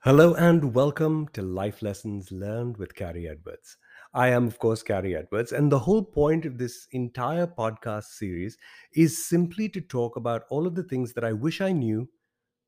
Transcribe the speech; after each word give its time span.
Hello 0.00 0.34
and 0.34 0.74
welcome 0.74 1.28
to 1.28 1.40
Life 1.40 1.80
Lessons 1.80 2.30
Learned 2.30 2.76
with 2.76 2.94
Carrie 2.94 3.26
Edwards. 3.26 3.78
I 4.12 4.28
am, 4.28 4.46
of 4.46 4.58
course, 4.58 4.82
Carrie 4.82 5.16
Edwards, 5.16 5.50
and 5.50 5.72
the 5.72 5.78
whole 5.78 6.04
point 6.04 6.44
of 6.44 6.58
this 6.58 6.86
entire 6.92 7.46
podcast 7.46 8.04
series 8.04 8.58
is 8.92 9.26
simply 9.26 9.70
to 9.70 9.80
talk 9.80 10.16
about 10.16 10.42
all 10.50 10.66
of 10.66 10.74
the 10.74 10.82
things 10.82 11.14
that 11.14 11.24
I 11.24 11.32
wish 11.32 11.62
I 11.62 11.72
knew 11.72 12.10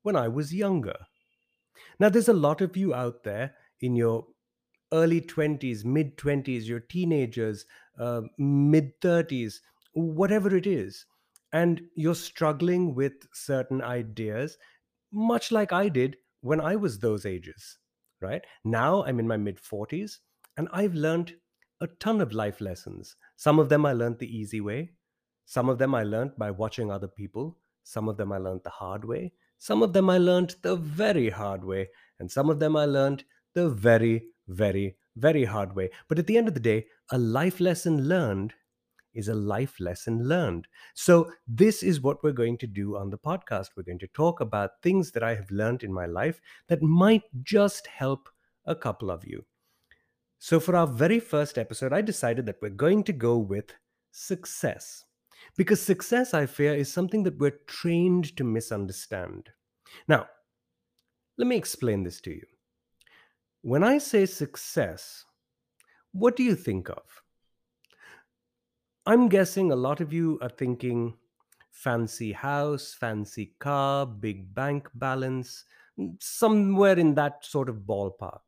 when 0.01 0.15
I 0.15 0.27
was 0.27 0.51
younger. 0.51 0.97
Now, 1.99 2.09
there's 2.09 2.27
a 2.27 2.33
lot 2.33 2.59
of 2.59 2.75
you 2.75 2.95
out 2.95 3.23
there 3.23 3.53
in 3.81 3.95
your 3.95 4.25
early 4.91 5.21
20s, 5.21 5.85
mid 5.85 6.17
20s, 6.17 6.65
your 6.65 6.79
teenagers, 6.79 7.67
uh, 7.99 8.21
mid 8.39 8.99
30s, 8.99 9.59
whatever 9.93 10.55
it 10.55 10.67
is, 10.67 11.05
and 11.51 11.89
you're 11.95 12.15
struggling 12.15 12.93
with 12.95 13.27
certain 13.33 13.81
ideas, 13.81 14.57
much 15.11 15.51
like 15.51 15.71
I 15.71 15.89
did 15.89 16.17
when 16.41 16.59
I 16.61 16.75
was 16.75 16.99
those 16.99 17.25
ages, 17.25 17.77
right? 18.21 18.45
Now 18.63 19.03
I'm 19.03 19.19
in 19.19 19.27
my 19.27 19.37
mid 19.37 19.57
40s 19.59 20.19
and 20.57 20.67
I've 20.71 20.93
learned 20.93 21.35
a 21.81 21.87
ton 21.87 22.21
of 22.21 22.33
life 22.33 22.59
lessons. 22.61 23.15
Some 23.35 23.59
of 23.59 23.69
them 23.69 23.85
I 23.85 23.93
learned 23.93 24.19
the 24.19 24.35
easy 24.37 24.61
way, 24.61 24.91
some 25.45 25.69
of 25.69 25.77
them 25.77 25.95
I 25.95 26.03
learned 26.03 26.35
by 26.37 26.51
watching 26.51 26.91
other 26.91 27.07
people, 27.07 27.57
some 27.83 28.09
of 28.09 28.17
them 28.17 28.31
I 28.31 28.37
learned 28.37 28.61
the 28.63 28.69
hard 28.69 29.05
way, 29.05 29.33
some 29.57 29.81
of 29.81 29.93
them 29.93 30.09
I 30.09 30.17
learned 30.17 30.55
the 30.61 30.75
very 30.75 31.29
hard 31.29 31.63
way, 31.63 31.89
and 32.19 32.31
some 32.31 32.49
of 32.49 32.59
them 32.59 32.75
I 32.75 32.85
learned 32.85 33.23
the 33.53 33.69
very, 33.69 34.27
very, 34.47 34.97
very 35.15 35.45
hard 35.45 35.75
way. 35.75 35.89
But 36.07 36.19
at 36.19 36.27
the 36.27 36.37
end 36.37 36.47
of 36.47 36.53
the 36.53 36.59
day, 36.59 36.87
a 37.11 37.17
life 37.17 37.59
lesson 37.59 38.07
learned 38.07 38.53
is 39.17 39.27
a 39.27 39.33
life 39.33 39.79
lesson 39.79 40.27
learned. 40.27 40.67
So, 40.93 41.31
this 41.47 41.83
is 41.83 41.99
what 41.99 42.23
we're 42.23 42.31
going 42.31 42.57
to 42.59 42.67
do 42.67 42.95
on 42.95 43.09
the 43.09 43.17
podcast. 43.17 43.69
We're 43.75 43.83
going 43.83 43.99
to 43.99 44.07
talk 44.07 44.39
about 44.39 44.81
things 44.81 45.11
that 45.11 45.23
I 45.23 45.35
have 45.35 45.51
learned 45.51 45.83
in 45.83 45.91
my 45.91 46.05
life 46.05 46.39
that 46.67 46.81
might 46.81 47.23
just 47.43 47.87
help 47.87 48.29
a 48.65 48.75
couple 48.75 49.09
of 49.09 49.25
you. 49.25 49.45
So, 50.39 50.59
for 50.59 50.75
our 50.75 50.87
very 50.87 51.19
first 51.19 51.57
episode, 51.57 51.91
I 51.91 52.01
decided 52.01 52.45
that 52.45 52.61
we're 52.61 52.69
going 52.69 53.03
to 53.05 53.13
go 53.13 53.37
with 53.37 53.73
success. 54.11 55.03
Because 55.55 55.81
success, 55.81 56.33
I 56.33 56.45
fear, 56.45 56.73
is 56.75 56.91
something 56.91 57.23
that 57.23 57.39
we're 57.39 57.59
trained 57.67 58.35
to 58.37 58.43
misunderstand. 58.43 59.49
Now, 60.07 60.27
let 61.37 61.47
me 61.47 61.55
explain 61.55 62.03
this 62.03 62.21
to 62.21 62.31
you. 62.31 62.45
When 63.61 63.83
I 63.83 63.97
say 63.97 64.25
success, 64.25 65.25
what 66.11 66.35
do 66.35 66.43
you 66.43 66.55
think 66.55 66.89
of? 66.89 67.03
I'm 69.07 69.29
guessing 69.29 69.71
a 69.71 69.75
lot 69.77 70.01
of 70.01 70.11
you 70.11 70.37
are 70.41 70.49
thinking 70.49 71.17
fancy 71.71 72.33
house, 72.33 72.93
fancy 72.93 73.55
car, 73.57 74.05
big 74.05 74.53
bank 74.53 74.89
balance, 74.95 75.63
somewhere 76.19 76.99
in 76.99 77.15
that 77.15 77.45
sort 77.45 77.69
of 77.69 77.83
ballpark. 77.87 78.41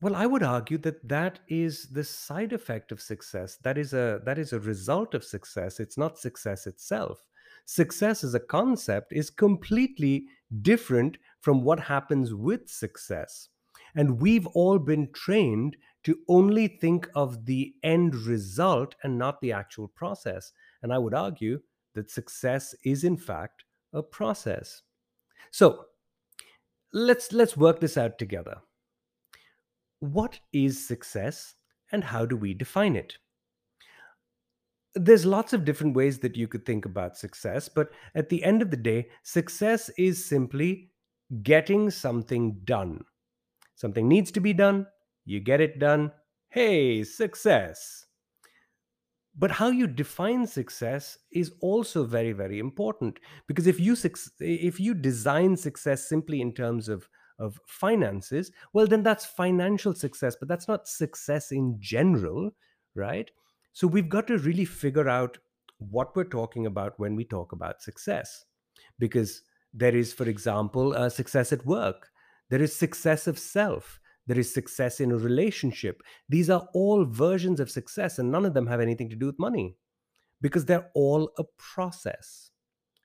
Well, 0.00 0.14
I 0.14 0.26
would 0.26 0.44
argue 0.44 0.78
that 0.78 1.08
that 1.08 1.40
is 1.48 1.88
the 1.88 2.04
side 2.04 2.52
effect 2.52 2.92
of 2.92 3.00
success. 3.00 3.56
That 3.56 3.76
is 3.76 3.92
a 3.92 4.20
that 4.24 4.38
is 4.38 4.52
a 4.52 4.60
result 4.60 5.14
of 5.14 5.24
success. 5.24 5.80
It's 5.80 5.98
not 5.98 6.16
success 6.16 6.68
itself. 6.68 7.26
Success 7.64 8.22
as 8.22 8.34
a 8.34 8.40
concept 8.40 9.12
is 9.12 9.30
completely 9.30 10.28
different 10.62 11.18
from 11.40 11.62
what 11.64 11.80
happens 11.80 12.34
with 12.34 12.68
success. 12.68 13.48
And 13.96 14.20
we've 14.20 14.46
all 14.48 14.78
been 14.78 15.10
trained 15.12 15.76
to 16.06 16.16
only 16.28 16.68
think 16.68 17.08
of 17.16 17.46
the 17.46 17.74
end 17.82 18.14
result 18.14 18.94
and 19.02 19.18
not 19.18 19.40
the 19.40 19.50
actual 19.50 19.88
process. 19.88 20.52
And 20.82 20.92
I 20.92 20.98
would 20.98 21.14
argue 21.14 21.60
that 21.96 22.12
success 22.12 22.76
is 22.84 23.02
in 23.02 23.16
fact 23.16 23.64
a 23.92 24.04
process. 24.04 24.82
So, 25.50 25.86
let's 26.92 27.32
let's 27.32 27.56
work 27.56 27.80
this 27.80 27.96
out 27.96 28.20
together. 28.20 28.58
What 29.98 30.38
is 30.52 30.86
success 30.86 31.56
and 31.90 32.04
how 32.04 32.24
do 32.24 32.36
we 32.36 32.54
define 32.54 32.94
it? 32.94 33.18
There's 34.94 35.26
lots 35.26 35.52
of 35.52 35.64
different 35.64 35.96
ways 35.96 36.20
that 36.20 36.36
you 36.36 36.46
could 36.46 36.64
think 36.64 36.84
about 36.84 37.18
success, 37.18 37.68
but 37.68 37.90
at 38.14 38.28
the 38.28 38.44
end 38.44 38.62
of 38.62 38.70
the 38.70 38.76
day, 38.76 39.08
success 39.24 39.90
is 39.98 40.24
simply 40.24 40.92
getting 41.42 41.90
something 41.90 42.60
done. 42.62 43.04
Something 43.74 44.06
needs 44.06 44.30
to 44.30 44.40
be 44.40 44.52
done, 44.52 44.86
you 45.26 45.40
get 45.40 45.60
it 45.60 45.78
done. 45.78 46.12
Hey, 46.48 47.04
success. 47.04 48.06
But 49.38 49.50
how 49.50 49.68
you 49.68 49.86
define 49.86 50.46
success 50.46 51.18
is 51.30 51.52
also 51.60 52.04
very, 52.04 52.32
very 52.32 52.58
important 52.58 53.18
because 53.46 53.66
if 53.66 53.78
you 53.78 53.94
if 54.40 54.80
you 54.80 54.94
design 54.94 55.58
success 55.58 56.08
simply 56.08 56.40
in 56.40 56.54
terms 56.54 56.88
of 56.88 57.06
of 57.38 57.60
finances, 57.66 58.50
well, 58.72 58.86
then 58.86 59.02
that's 59.02 59.26
financial 59.26 59.94
success, 59.94 60.36
but 60.38 60.48
that's 60.48 60.68
not 60.68 60.88
success 60.88 61.52
in 61.52 61.76
general, 61.78 62.50
right? 62.94 63.30
So 63.74 63.86
we've 63.86 64.08
got 64.08 64.26
to 64.28 64.38
really 64.38 64.64
figure 64.64 65.06
out 65.06 65.36
what 65.76 66.16
we're 66.16 66.24
talking 66.24 66.64
about 66.64 66.98
when 66.98 67.14
we 67.14 67.24
talk 67.24 67.52
about 67.52 67.82
success. 67.82 68.46
Because 68.98 69.42
there 69.74 69.94
is, 69.94 70.14
for 70.14 70.24
example, 70.24 70.94
a 70.94 71.10
success 71.10 71.52
at 71.52 71.66
work, 71.66 72.08
there 72.48 72.62
is 72.62 72.74
success 72.74 73.26
of 73.26 73.38
self, 73.38 74.00
there 74.26 74.38
is 74.38 74.52
success 74.52 75.00
in 75.00 75.12
a 75.12 75.16
relationship. 75.16 76.02
These 76.28 76.50
are 76.50 76.68
all 76.74 77.04
versions 77.04 77.60
of 77.60 77.70
success, 77.70 78.18
and 78.18 78.30
none 78.30 78.44
of 78.44 78.54
them 78.54 78.66
have 78.66 78.80
anything 78.80 79.08
to 79.10 79.16
do 79.16 79.26
with 79.26 79.38
money 79.38 79.76
because 80.40 80.64
they're 80.64 80.90
all 80.94 81.30
a 81.38 81.44
process. 81.58 82.50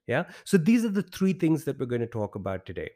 Yeah. 0.08 0.26
So 0.44 0.58
these 0.58 0.84
are 0.84 0.90
the 0.90 1.04
three 1.04 1.34
things 1.34 1.64
that 1.66 1.80
we're 1.80 1.86
going 1.86 2.02
to 2.02 2.08
talk 2.08 2.36
about 2.36 2.66
today 2.66 2.90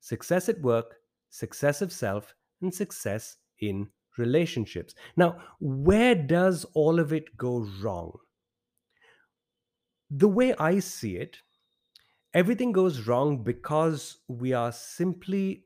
success 0.00 0.48
at 0.48 0.60
work, 0.60 0.96
success 1.30 1.82
of 1.82 1.92
self, 1.92 2.34
and 2.62 2.72
success 2.72 3.36
in 3.60 3.88
relationships. 4.18 4.94
Now, 5.16 5.38
where 5.60 6.14
does 6.14 6.64
all 6.74 7.00
of 7.00 7.12
it 7.12 7.36
go 7.36 7.66
wrong? 7.80 8.12
The 10.10 10.28
way 10.28 10.54
I 10.54 10.78
see 10.78 11.16
it, 11.16 11.38
everything 12.32 12.70
goes 12.72 13.06
wrong 13.06 13.42
because 13.42 14.18
we 14.28 14.52
are 14.52 14.70
simply 14.72 15.64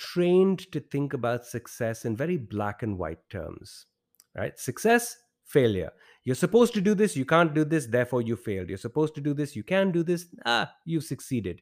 trained 0.00 0.72
to 0.72 0.80
think 0.80 1.12
about 1.12 1.44
success 1.44 2.04
in 2.04 2.16
very 2.16 2.38
black 2.38 2.82
and 2.82 2.98
white 2.98 3.28
terms. 3.28 3.86
Right? 4.34 4.58
Success, 4.58 5.16
failure. 5.44 5.90
You're 6.24 6.36
supposed 6.36 6.72
to 6.74 6.80
do 6.80 6.94
this, 6.94 7.16
you 7.16 7.24
can't 7.24 7.54
do 7.54 7.64
this, 7.64 7.86
therefore 7.86 8.22
you 8.22 8.36
failed. 8.36 8.68
You're 8.68 8.78
supposed 8.78 9.14
to 9.16 9.20
do 9.20 9.34
this, 9.34 9.54
you 9.54 9.62
can 9.62 9.90
do 9.90 10.02
this, 10.02 10.26
ah, 10.46 10.72
you've 10.84 11.04
succeeded. 11.04 11.60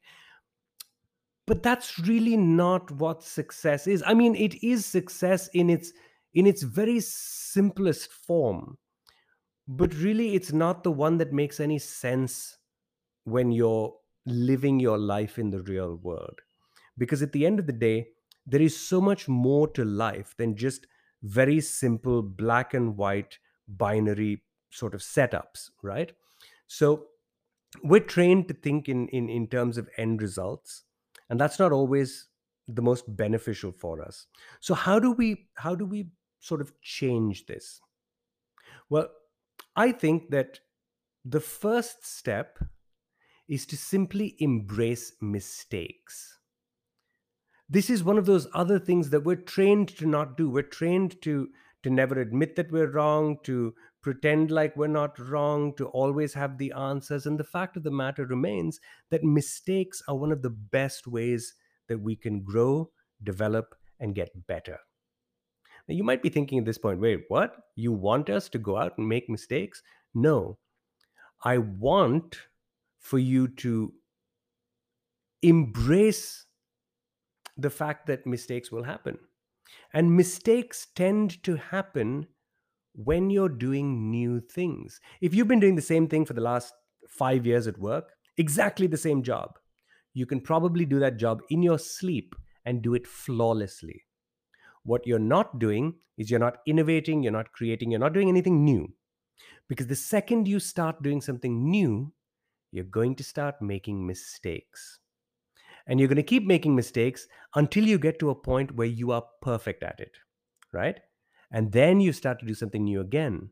But 1.47 1.63
that's 1.63 1.99
really 1.99 2.37
not 2.37 2.91
what 2.91 3.23
success 3.23 3.87
is. 3.87 4.03
I 4.07 4.15
mean, 4.15 4.35
it 4.35 4.63
is 4.63 4.85
success 4.85 5.49
in 5.55 5.71
its 5.71 5.93
in 6.35 6.47
its 6.47 6.63
very 6.63 7.01
simplest 7.01 8.13
form. 8.13 8.77
But 9.67 9.95
really 9.95 10.35
it's 10.35 10.53
not 10.53 10.85
the 10.85 10.93
one 10.93 11.19
that 11.19 11.33
makes 11.33 11.59
any 11.59 11.79
sense 11.79 12.59
when 13.25 13.51
you're 13.51 13.95
living 14.27 14.79
your 14.79 14.99
life 14.99 15.39
in 15.39 15.51
the 15.51 15.63
real 15.63 15.97
world. 15.97 16.39
Because 16.99 17.23
at 17.23 17.33
the 17.33 17.47
end 17.47 17.59
of 17.59 17.67
the 17.67 17.73
day, 17.73 18.09
there 18.49 18.63
is 18.63 18.79
so 18.79 19.01
much 19.01 19.29
more 19.29 19.69
to 19.69 19.85
life 19.85 20.35
than 20.39 20.57
just 20.57 20.87
very 21.23 21.61
simple 21.61 22.23
black 22.23 22.75
and 22.75 22.97
white 22.97 23.39
binary 23.69 24.43
sort 24.71 24.95
of 24.95 25.01
setups, 25.01 25.71
right? 25.83 26.13
So 26.67 27.09
we're 27.83 28.01
trained 28.01 28.49
to 28.49 28.55
think 28.55 28.89
in, 28.89 29.09
in, 29.09 29.29
in 29.29 29.49
terms 29.49 29.79
of 29.79 29.89
end 29.97 30.23
results 30.23 30.85
and 31.29 31.41
that's 31.41 31.59
not 31.59 31.73
always 31.73 32.29
the 32.67 32.83
most 32.83 33.05
beneficial 33.17 33.73
for 33.73 34.03
us. 34.03 34.27
So 34.61 34.75
how 34.75 34.99
do 34.99 35.13
we 35.13 35.49
how 35.57 35.75
do 35.75 35.85
we 35.87 36.11
sort 36.41 36.61
of 36.61 36.81
change 36.81 37.47
this? 37.47 37.81
Well 38.89 39.09
i 39.77 39.93
think 39.93 40.31
that 40.31 40.61
the 41.25 41.41
first 41.41 42.07
step 42.07 42.59
is 43.49 43.67
to 43.67 43.77
simply 43.77 44.37
embrace 44.41 45.13
mistakes 45.21 46.38
this 47.69 47.91
is 47.91 48.03
one 48.03 48.19
of 48.19 48.27
those 48.27 48.47
other 48.55 48.79
things 48.79 49.11
that 49.11 49.25
we're 49.25 49.37
trained 49.37 49.89
to 49.97 50.07
not 50.07 50.37
do 50.37 50.49
we're 50.49 50.63
trained 50.63 51.21
to 51.23 51.49
to 51.83 51.91
never 51.91 52.21
admit 52.21 52.57
that 52.57 52.73
we're 52.73 52.91
wrong 52.91 53.39
to 53.45 53.75
pretend 54.01 54.51
like 54.51 54.77
we're 54.77 54.87
not 54.87 55.19
wrong, 55.19 55.75
to 55.77 55.87
always 55.89 56.35
have 56.35 56.59
the 56.59 56.73
answers. 56.73 57.27
And 57.27 57.39
the 57.39 57.45
fact 57.45 57.77
of 57.77 57.83
the 57.83 57.91
matter 57.91 58.25
remains 58.25 58.81
that 59.11 59.25
mistakes 59.25 60.03
are 60.09 60.17
one 60.17 60.33
of 60.33 60.43
the 60.43 60.51
best 60.51 61.07
ways 61.07 61.55
that 61.89 62.01
we 62.01 62.17
can 62.17 62.41
grow, 62.41 62.91
develop, 63.23 63.75
and 64.01 64.15
get 64.15 64.47
better. 64.47 64.79
Now, 65.87 65.95
you 65.95 66.05
might 66.05 66.23
be 66.23 66.29
thinking 66.29 66.59
at 66.59 66.65
this 66.65 66.79
point, 66.79 67.01
wait, 67.01 67.25
what? 67.29 67.57
You 67.77 67.93
want 67.93 68.31
us 68.31 68.49
to 68.51 68.59
go 68.59 68.77
out 68.77 68.99
and 68.99 69.09
make 69.09 69.29
mistakes? 69.29 69.83
No. 70.15 70.59
I 71.45 71.59
want 71.59 72.39
for 72.99 73.19
you 73.19 73.49
to 73.49 73.93
embrace 75.43 76.47
the 77.59 77.71
fact 77.71 78.07
that 78.07 78.27
mistakes 78.27 78.73
will 78.73 78.85
happen. 78.85 79.19
And 79.93 80.17
mistakes 80.17 80.87
tend 80.95 81.43
to 81.43 81.57
happen 81.57 82.29
when 82.95 83.31
you're 83.31 83.49
doing 83.49 84.11
new 84.11 84.41
things. 84.41 85.01
If 85.21 85.35
you've 85.35 85.49
been 85.49 85.61
doing 85.61 85.77
the 85.77 85.83
same 85.83 86.09
thing 86.09 86.25
for 86.25 86.33
the 86.33 86.41
last 86.41 86.73
five 87.09 87.45
years 87.45 87.67
at 87.67 87.79
work, 87.79 88.15
exactly 88.39 88.87
the 88.87 88.97
same 88.97 89.23
job, 89.23 89.59
you 90.15 90.25
can 90.25 90.41
probably 90.41 90.85
do 90.85 90.99
that 91.01 91.19
job 91.19 91.43
in 91.51 91.63
your 91.63 91.79
sleep 91.79 92.35
and 92.65 92.83
do 92.83 92.95
it 92.95 93.07
flawlessly. 93.07 94.05
What 94.85 95.07
you're 95.07 95.19
not 95.19 95.59
doing 95.59 95.95
is 96.17 96.31
you're 96.31 96.41
not 96.41 96.59
innovating, 96.67 97.23
you're 97.23 97.33
not 97.33 97.53
creating, 97.53 97.91
you're 97.91 98.01
not 98.01 98.15
doing 98.15 98.29
anything 98.29 98.65
new. 98.65 98.95
Because 99.69 99.87
the 99.87 99.97
second 99.97 100.49
you 100.49 100.59
start 100.61 101.03
doing 101.03 101.21
something 101.21 101.71
new, 101.71 102.13
you're 102.73 102.85
going 102.85 103.15
to 103.17 103.25
start 103.25 103.61
making 103.61 104.07
mistakes. 104.07 104.99
And 105.89 105.99
you're 105.99 106.09
going 106.09 106.17
to 106.17 106.23
keep 106.23 106.45
making 106.45 106.77
mistakes 106.77 107.27
until 107.55 107.85
you 107.85 107.99
get 107.99 108.19
to 108.21 108.31
a 108.31 108.35
point 108.35 108.77
where 108.77 108.87
you 108.87 109.11
are 109.11 109.25
perfect 109.41 109.83
at 109.83 109.99
it, 109.99 110.13
right? 110.73 111.01
And 111.51 111.73
then 111.73 112.01
you 112.01 112.13
start 112.13 112.39
to 112.41 112.47
do 112.47 112.55
something 112.55 112.85
new 112.85 113.01
again. 113.01 113.51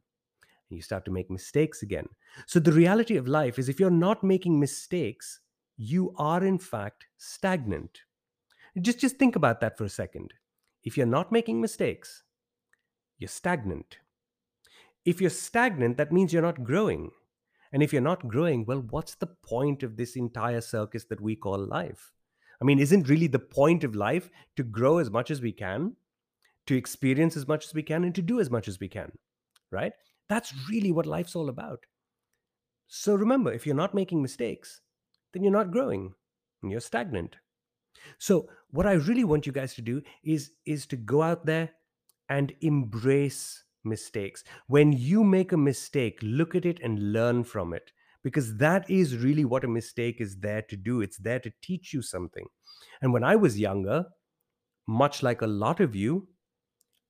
And 0.69 0.77
you 0.77 0.83
start 0.83 1.05
to 1.07 1.11
make 1.11 1.31
mistakes 1.31 1.83
again. 1.83 2.07
So 2.47 2.61
the 2.61 2.73
reality 2.73 3.17
of 3.17 3.27
life 3.27 3.59
is 3.59 3.69
if 3.69 3.81
you're 3.81 3.91
not 3.91 4.23
making 4.23 4.61
mistakes, 4.61 5.41
you 5.77 6.15
are 6.19 6.45
in 6.45 6.59
fact 6.59 7.07
stagnant. 7.17 8.01
Just 8.81 9.01
just 9.01 9.17
think 9.17 9.37
about 9.37 9.61
that 9.61 9.79
for 9.79 9.85
a 9.85 9.89
second. 9.89 10.35
If 10.85 10.97
you're 10.97 11.07
not 11.07 11.33
making 11.33 11.61
mistakes, 11.61 12.23
you're 13.19 13.29
stagnant. 13.29 13.99
If 15.05 15.21
you're 15.21 15.31
stagnant, 15.31 15.97
that 15.97 16.13
means 16.13 16.33
you're 16.33 16.43
not 16.43 16.65
growing. 16.65 17.11
And 17.73 17.83
if 17.83 17.93
you're 17.93 18.03
not 18.03 18.29
growing, 18.29 18.65
well, 18.67 18.85
what's 18.91 19.15
the 19.15 19.27
point 19.27 19.83
of 19.83 19.97
this 19.97 20.17
entire 20.17 20.61
circus 20.61 21.05
that 21.07 21.21
we 21.21 21.37
call 21.37 21.59
life? 21.59 22.13
I 22.61 22.65
mean, 22.65 22.79
isn't 22.79 23.09
really 23.09 23.27
the 23.27 23.39
point 23.39 23.85
of 23.85 23.95
life 23.95 24.31
to 24.57 24.63
grow 24.63 24.99
as 24.99 25.11
much 25.11 25.31
as 25.31 25.41
we 25.41 25.53
can, 25.53 25.97
to 26.67 26.77
experience 26.77 27.37
as 27.37 27.47
much 27.47 27.67
as 27.67 27.75
we 27.75 27.83
can, 27.83 28.05
and 28.05 28.15
to 28.15 28.23
do 28.23 28.41
as 28.41 28.51
much 28.51 28.69
as 28.69 28.81
we 28.81 28.89
can, 28.89 29.13
right? 29.71 29.93
That's 30.29 30.55
really 30.69 30.93
what 30.93 31.07
life's 31.07 31.37
all 31.37 31.49
about. 31.49 31.81
So 32.89 33.15
remember, 33.15 33.53
if 33.53 33.67
you're 33.67 33.75
not 33.75 33.95
making 33.95 34.23
mistakes, 34.23 34.81
then 35.33 35.43
you're 35.43 35.53
not 35.53 35.71
growing 35.71 36.15
and 36.63 36.71
you're 36.71 36.81
stagnant. 36.81 37.37
So 38.19 38.49
what 38.71 38.87
I 38.87 38.93
really 38.93 39.25
want 39.25 39.47
you 39.47 39.53
guys 39.53 39.75
to 39.75 39.83
do 39.83 40.03
is 40.23 40.53
is 40.65 40.87
to 40.87 40.97
go 40.97 41.23
out 41.23 41.47
there 41.47 41.71
and 42.29 42.53
embrace 42.61 43.65
mistakes. 43.85 44.45
When 44.67 44.93
you 44.93 45.25
make 45.25 45.53
a 45.53 45.57
mistake, 45.57 46.19
look 46.23 46.55
at 46.55 46.67
it 46.67 46.81
and 46.83 47.13
learn 47.13 47.45
from 47.45 47.73
it 47.73 47.93
because 48.27 48.57
that 48.57 48.91
is 48.91 49.19
really 49.19 49.45
what 49.45 49.63
a 49.63 49.69
mistake 49.69 50.21
is 50.21 50.39
there 50.39 50.63
to 50.63 50.77
do. 50.77 51.01
It's 51.01 51.17
there 51.17 51.39
to 51.39 51.53
teach 51.63 51.93
you 51.93 52.03
something. 52.03 52.45
And 53.01 53.13
when 53.13 53.23
I 53.23 53.37
was 53.37 53.61
younger, 53.61 54.07
much 54.89 55.23
like 55.23 55.43
a 55.43 55.47
lot 55.47 55.79
of 55.79 55.95
you, 55.95 56.27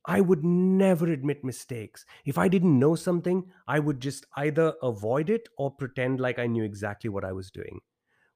I 0.05 0.21
would 0.21 0.45
never 0.45 1.07
admit 1.07 1.43
mistakes. 1.43 2.05
If 2.27 2.37
I 2.37 2.49
didn't 2.49 2.79
know 2.79 2.97
something, 2.97 3.51
I 3.67 3.79
would 3.79 3.99
just 3.99 4.27
either 4.37 4.75
avoid 4.83 5.31
it 5.31 5.49
or 5.57 5.71
pretend 5.71 6.21
like 6.21 6.39
I 6.39 6.47
knew 6.49 6.65
exactly 6.65 7.09
what 7.09 7.25
I 7.25 7.33
was 7.33 7.51
doing. 7.51 7.81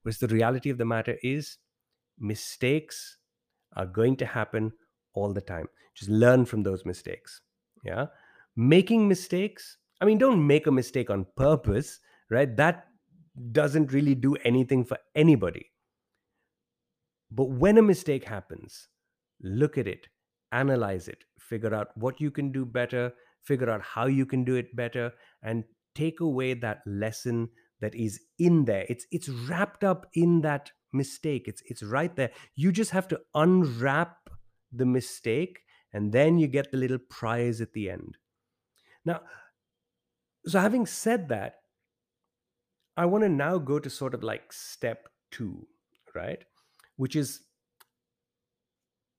Whereas 0.01 0.17
the 0.17 0.29
reality 0.29 0.71
of 0.71 0.79
the 0.79 0.87
matter 0.87 1.19
is, 1.23 1.59
mistakes 2.19 3.19
are 3.77 3.85
going 3.85 4.17
to 4.17 4.25
happen 4.25 4.73
all 5.13 5.35
the 5.35 5.43
time. 5.43 5.67
Just 5.95 6.09
learn 6.09 6.47
from 6.47 6.63
those 6.63 6.87
mistakes. 6.87 7.43
Yeah. 7.85 8.07
Making 8.57 9.07
mistakes, 9.07 9.77
I 10.01 10.07
mean, 10.07 10.17
don't 10.17 10.47
make 10.47 10.67
a 10.67 10.73
mistake 10.73 11.11
on 11.11 11.27
purpose, 11.37 12.01
right? 12.31 12.57
That 12.57 12.87
doesn't 13.53 13.93
really 13.93 14.15
do 14.15 14.37
anything 14.45 14.85
for 14.85 14.99
anybody. 15.15 15.71
But 17.31 17.45
when 17.45 17.79
a 17.79 17.83
mistake 17.83 18.25
happens, 18.25 18.89
look 19.43 19.79
at 19.79 19.87
it, 19.87 20.09
analyze 20.53 21.09
it, 21.09 21.25
figure 21.39 21.75
out 21.75 21.89
what 21.97 22.21
you 22.21 22.31
can 22.31 22.51
do 22.51 22.65
better, 22.65 23.13
figure 23.43 23.71
out 23.71 23.83
how 23.83 24.07
you 24.07 24.27
can 24.27 24.45
do 24.45 24.57
it 24.57 24.75
better, 24.75 25.13
and 25.43 25.65
take 25.95 26.21
away 26.21 26.55
that 26.55 26.81
lesson 26.87 27.49
that 27.81 27.95
is 27.95 28.21
in 28.39 28.65
there. 28.65 28.85
It's 28.89 29.07
it's 29.11 29.29
wrapped 29.29 29.85
up 29.85 30.07
in 30.15 30.43
that 30.43 30.73
mistake. 30.93 31.45
It's 31.47 31.63
it's 31.67 31.83
right 31.83 32.15
there. 32.15 32.31
You 32.57 32.73
just 32.73 32.91
have 32.91 33.09
to 33.09 33.21
unwrap 33.35 34.17
the 34.73 34.87
mistake 34.87 35.61
and 35.93 36.13
then 36.13 36.39
you 36.39 36.47
get 36.47 36.71
the 36.71 36.79
little 36.79 36.99
prize 36.99 37.61
at 37.61 37.73
the 37.73 37.91
end. 37.91 38.17
Now, 39.05 39.23
so 40.47 40.61
having 40.61 40.87
said 40.87 41.29
that, 41.29 41.60
I 42.97 43.07
want 43.07 43.25
to 43.25 43.29
now 43.29 43.59
go 43.59 43.79
to 43.79 43.89
sort 43.91 44.15
of 44.15 44.23
like 44.23 44.53
step 44.53 45.09
2, 45.33 45.67
right? 46.15 46.45
Which 46.97 47.17
is 47.17 47.41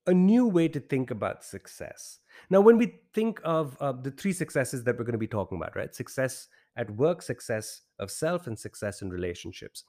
a 0.07 0.13
new 0.13 0.47
way 0.47 0.67
to 0.67 0.79
think 0.79 1.11
about 1.11 1.43
success. 1.43 2.19
Now, 2.49 2.61
when 2.61 2.77
we 2.77 3.01
think 3.13 3.39
of 3.43 3.77
uh, 3.79 3.91
the 3.91 4.11
three 4.11 4.33
successes 4.33 4.83
that 4.83 4.97
we're 4.97 5.05
going 5.05 5.13
to 5.13 5.19
be 5.19 5.27
talking 5.27 5.57
about, 5.57 5.75
right? 5.75 5.93
Success 5.93 6.47
at 6.75 6.89
work, 6.91 7.21
success 7.21 7.81
of 7.99 8.09
self, 8.09 8.47
and 8.47 8.57
success 8.57 9.01
in 9.01 9.09
relationships. 9.09 9.83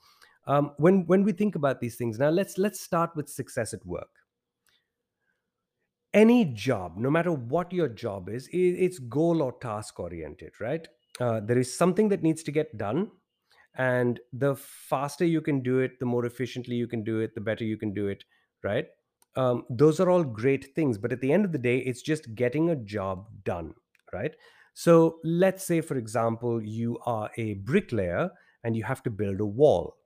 Um, 0.46 0.73
when 0.76 1.06
when 1.06 1.23
we 1.23 1.32
think 1.32 1.55
about 1.55 1.81
these 1.81 1.96
things, 1.96 2.19
now 2.19 2.31
let's 2.31 2.58
let's 2.58 2.81
start 2.81 3.14
with 3.14 3.29
success 3.29 3.73
at 3.73 3.87
work. 3.87 4.11
Any 6.12 6.44
job, 6.44 6.99
no 6.99 7.11
matter 7.11 7.32
what 7.32 7.73
your 7.73 7.88
job 7.88 8.29
is, 8.29 8.49
it's 8.52 8.99
goal 8.99 9.40
or 9.40 9.52
task 9.61 9.99
oriented, 9.99 10.61
right? 10.61 10.87
Uh, 11.20 11.40
there 11.40 11.58
is 11.58 11.75
something 11.75 12.08
that 12.11 12.23
needs 12.23 12.43
to 12.43 12.52
get 12.52 12.76
done, 12.76 13.11
and 13.75 14.21
the 14.33 14.55
faster 14.57 15.25
you 15.25 15.41
can 15.41 15.63
do 15.63 15.79
it, 15.79 15.99
the 15.99 16.07
more 16.07 16.25
efficiently 16.27 16.75
you 16.75 16.87
can 16.87 17.03
do 17.05 17.21
it, 17.21 17.35
the 17.35 17.41
better 17.41 17.65
you 17.65 17.77
can 17.77 17.93
do 17.93 18.09
it, 18.09 18.25
right? 18.63 18.87
Um, 19.35 19.65
those 19.71 19.99
are 19.99 20.11
all 20.11 20.25
great 20.25 20.75
things, 20.75 20.99
but 20.99 21.13
at 21.13 21.21
the 21.21 21.33
end 21.33 21.45
of 21.45 21.53
the 21.53 21.59
day, 21.59 21.79
it's 21.79 22.03
just 22.03 22.35
getting 22.35 22.69
a 22.71 22.77
job 22.77 23.29
done, 23.45 23.75
right? 24.13 24.35
So 24.75 25.19
let's 25.25 25.65
say, 25.65 25.81
for 25.81 25.97
example, 25.97 26.63
you 26.63 26.99
are 27.07 27.31
a 27.37 27.55
bricklayer 27.55 28.31
and 28.63 28.77
you 28.77 28.85
have 28.85 29.03
to 29.05 29.11
build 29.11 29.41
a 29.41 29.47
wall, 29.47 29.97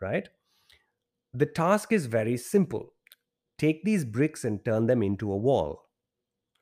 right? 0.00 0.28
The 1.34 1.46
task 1.46 1.92
is 1.92 2.06
very 2.06 2.36
simple 2.36 2.94
take 3.58 3.84
these 3.84 4.04
bricks 4.04 4.44
and 4.44 4.64
turn 4.64 4.86
them 4.86 5.02
into 5.02 5.32
a 5.32 5.36
wall, 5.36 5.88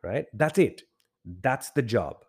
right? 0.03 0.27
That's 0.35 0.59
it. 0.59 0.83
That's 1.25 1.71
the 1.71 1.83
job. 1.83 2.25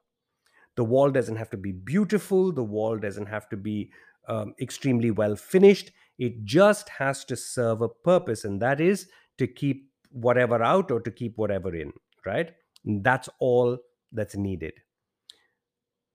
The 0.76 0.84
wall 0.84 1.12
doesn't 1.12 1.36
have 1.38 1.50
to 1.52 1.58
be 1.58 1.72
beautiful, 1.72 2.52
the 2.52 2.64
wall 2.64 2.98
doesn't 2.98 3.28
have 3.28 3.50
to 3.50 3.58
be 3.58 3.92
um, 4.28 4.54
extremely 4.60 5.12
well 5.12 5.36
finished. 5.36 5.92
It 6.18 6.44
just 6.44 6.90
has 6.90 7.26
to 7.26 7.36
serve 7.36 7.82
a 7.82 7.90
purpose, 7.90 8.46
and 8.46 8.62
that 8.62 8.80
is 8.80 9.08
to 9.38 9.48
keep 9.48 9.90
whatever 10.12 10.62
out 10.62 10.92
or 10.92 11.02
to 11.02 11.12
keep 11.12 11.38
whatever 11.38 11.76
in, 11.76 11.92
right? 12.26 12.52
And 12.86 13.04
that's 13.04 13.30
all 13.40 13.80
that's 14.12 14.36
needed. 14.36 14.74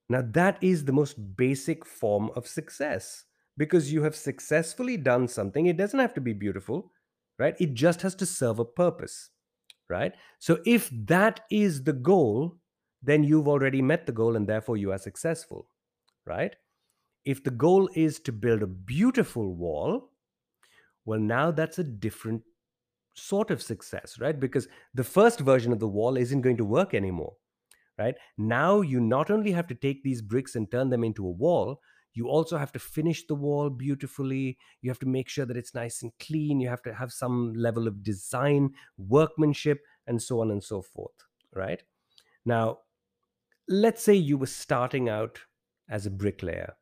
Now, 0.08 0.22
that 0.32 0.58
is 0.62 0.84
the 0.84 0.92
most 0.92 1.36
basic 1.36 1.84
form 1.84 2.30
of 2.34 2.46
success 2.46 3.24
because 3.56 3.92
you 3.92 4.02
have 4.04 4.16
successfully 4.16 4.96
done 4.96 5.28
something. 5.28 5.66
It 5.66 5.76
doesn't 5.76 5.98
have 5.98 6.14
to 6.14 6.20
be 6.20 6.32
beautiful, 6.32 6.92
right? 7.38 7.54
It 7.60 7.74
just 7.74 8.02
has 8.02 8.14
to 8.16 8.26
serve 8.26 8.58
a 8.58 8.64
purpose, 8.64 9.30
right? 9.90 10.14
So, 10.38 10.60
if 10.64 10.88
that 10.92 11.40
is 11.50 11.84
the 11.84 11.92
goal, 11.92 12.56
then 13.02 13.24
you've 13.24 13.48
already 13.48 13.82
met 13.82 14.06
the 14.06 14.12
goal 14.12 14.36
and 14.36 14.48
therefore 14.48 14.76
you 14.76 14.92
are 14.92 14.98
successful, 14.98 15.68
right? 16.24 16.54
If 17.28 17.44
the 17.44 17.50
goal 17.50 17.88
is 17.94 18.18
to 18.20 18.32
build 18.32 18.62
a 18.62 18.66
beautiful 18.66 19.54
wall, 19.54 20.12
well, 21.04 21.20
now 21.20 21.50
that's 21.50 21.78
a 21.78 21.84
different 21.84 22.42
sort 23.14 23.50
of 23.50 23.62
success, 23.62 24.18
right? 24.18 24.38
Because 24.38 24.68
the 24.94 25.04
first 25.04 25.40
version 25.40 25.72
of 25.72 25.80
the 25.80 25.88
wall 25.88 26.16
isn't 26.16 26.42
going 26.42 26.56
to 26.58 26.64
work 26.64 26.94
anymore 26.94 27.34
right? 27.98 28.14
Now 28.38 28.80
you 28.80 29.00
not 29.00 29.30
only 29.30 29.52
have 29.52 29.66
to 29.68 29.74
take 29.74 30.02
these 30.02 30.22
bricks 30.22 30.54
and 30.54 30.70
turn 30.70 30.90
them 30.90 31.04
into 31.04 31.26
a 31.26 31.30
wall, 31.32 31.80
you 32.14 32.28
also 32.28 32.56
have 32.56 32.72
to 32.72 32.78
finish 32.78 33.26
the 33.26 33.34
wall 33.34 33.70
beautifully. 33.70 34.58
You 34.80 34.90
have 34.90 34.98
to 35.00 35.06
make 35.06 35.28
sure 35.28 35.46
that 35.46 35.56
it's 35.56 35.74
nice 35.74 36.02
and 36.02 36.12
clean. 36.20 36.60
You 36.60 36.68
have 36.68 36.82
to 36.82 36.94
have 36.94 37.12
some 37.12 37.52
level 37.54 37.86
of 37.86 38.02
design, 38.02 38.70
workmanship, 38.96 39.80
and 40.06 40.22
so 40.22 40.40
on 40.40 40.50
and 40.50 40.62
so 40.62 40.82
forth, 40.82 41.14
right? 41.52 41.82
Now, 42.44 42.78
let's 43.68 44.02
say 44.02 44.14
you 44.14 44.38
were 44.38 44.46
starting 44.46 45.08
out 45.08 45.40
as 45.88 46.06
a 46.06 46.10
bricklayer. 46.10 46.74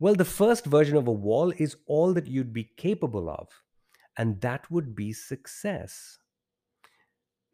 Well, 0.00 0.14
the 0.14 0.24
first 0.24 0.64
version 0.64 0.96
of 0.96 1.06
a 1.06 1.12
wall 1.12 1.52
is 1.58 1.76
all 1.86 2.14
that 2.14 2.26
you'd 2.26 2.54
be 2.54 2.70
capable 2.78 3.28
of, 3.28 3.48
and 4.16 4.40
that 4.40 4.70
would 4.70 4.96
be 4.96 5.12
success. 5.12 6.16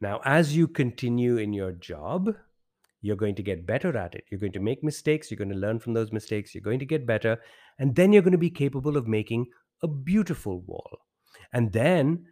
Now, 0.00 0.20
as 0.24 0.56
you 0.56 0.68
continue 0.68 1.38
in 1.38 1.52
your 1.52 1.72
job, 1.72 2.36
you're 3.02 3.16
going 3.16 3.34
to 3.34 3.42
get 3.42 3.66
better 3.66 3.96
at 3.96 4.14
it. 4.14 4.24
You're 4.30 4.38
going 4.38 4.52
to 4.52 4.60
make 4.60 4.84
mistakes. 4.84 5.28
You're 5.28 5.38
going 5.38 5.50
to 5.50 5.56
learn 5.56 5.80
from 5.80 5.94
those 5.94 6.12
mistakes. 6.12 6.54
You're 6.54 6.62
going 6.62 6.78
to 6.78 6.86
get 6.86 7.04
better. 7.04 7.40
And 7.80 7.96
then 7.96 8.12
you're 8.12 8.22
going 8.22 8.30
to 8.30 8.38
be 8.38 8.50
capable 8.50 8.96
of 8.96 9.08
making 9.08 9.46
a 9.82 9.88
beautiful 9.88 10.60
wall. 10.60 10.98
And 11.52 11.72
then, 11.72 12.26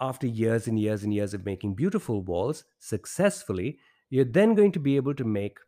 after 0.00 0.26
years 0.26 0.68
and 0.68 0.80
years 0.80 1.02
and 1.02 1.12
years 1.12 1.34
of 1.34 1.44
making 1.44 1.74
beautiful 1.74 2.22
walls 2.22 2.64
successfully, 2.78 3.78
you're 4.08 4.24
then 4.24 4.54
going 4.54 4.72
to 4.72 4.80
be 4.80 4.96
able 4.96 5.14
to 5.14 5.24
make 5.24 5.58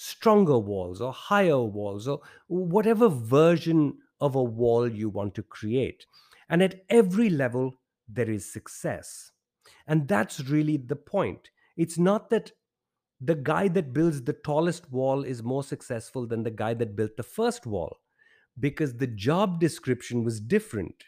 stronger 0.00 0.56
walls 0.56 1.00
or 1.00 1.12
higher 1.12 1.60
walls 1.60 2.06
or 2.06 2.20
whatever 2.46 3.08
version 3.08 3.98
of 4.20 4.36
a 4.36 4.42
wall 4.42 4.88
you 4.88 5.08
want 5.08 5.34
to 5.34 5.42
create. 5.42 6.06
And 6.48 6.62
at 6.62 6.84
every 6.88 7.28
level, 7.28 7.74
there 8.08 8.30
is 8.30 8.50
success. 8.52 9.32
And 9.88 10.06
that's 10.06 10.38
really 10.38 10.76
the 10.76 10.94
point. 10.94 11.50
It's 11.76 11.98
not 11.98 12.30
that 12.30 12.52
the 13.20 13.34
guy 13.34 13.66
that 13.66 13.92
builds 13.92 14.22
the 14.22 14.34
tallest 14.34 14.88
wall 14.92 15.24
is 15.24 15.42
more 15.42 15.64
successful 15.64 16.28
than 16.28 16.44
the 16.44 16.52
guy 16.52 16.74
that 16.74 16.94
built 16.94 17.16
the 17.16 17.24
first 17.24 17.66
wall 17.66 17.98
because 18.60 18.98
the 18.98 19.08
job 19.08 19.58
description 19.58 20.22
was 20.22 20.38
different, 20.40 21.06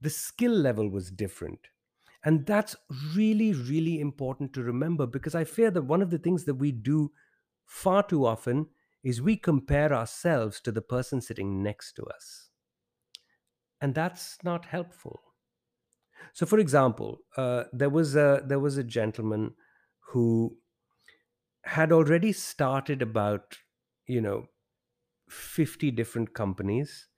the 0.00 0.10
skill 0.10 0.52
level 0.52 0.88
was 0.88 1.12
different. 1.12 1.68
And 2.24 2.44
that's 2.44 2.74
really, 3.14 3.52
really 3.52 4.00
important 4.00 4.52
to 4.54 4.64
remember 4.64 5.06
because 5.06 5.36
I 5.36 5.44
fear 5.44 5.70
that 5.70 5.82
one 5.82 6.02
of 6.02 6.10
the 6.10 6.18
things 6.18 6.44
that 6.44 6.54
we 6.54 6.72
do 6.72 7.12
far 7.66 8.02
too 8.02 8.26
often 8.26 8.70
is 9.02 9.22
we 9.22 9.36
compare 9.36 9.92
ourselves 9.92 10.60
to 10.62 10.72
the 10.72 10.82
person 10.82 11.20
sitting 11.20 11.62
next 11.62 11.94
to 11.94 12.04
us. 12.06 12.50
And 13.80 13.94
that's 13.94 14.42
not 14.42 14.64
helpful. 14.64 15.36
So, 16.32 16.46
for 16.46 16.58
example, 16.58 17.20
uh, 17.36 17.64
there 17.72 17.90
was 17.90 18.14
a 18.16 18.42
there 18.44 18.58
was 18.60 18.76
a 18.76 18.84
gentleman 18.84 19.54
who 20.08 20.58
had 21.64 21.92
already 21.92 22.32
started 22.32 23.02
about 23.02 23.58
you 24.06 24.20
know 24.20 24.48
50 25.28 25.90
different 25.90 26.34
companies. 26.34 27.08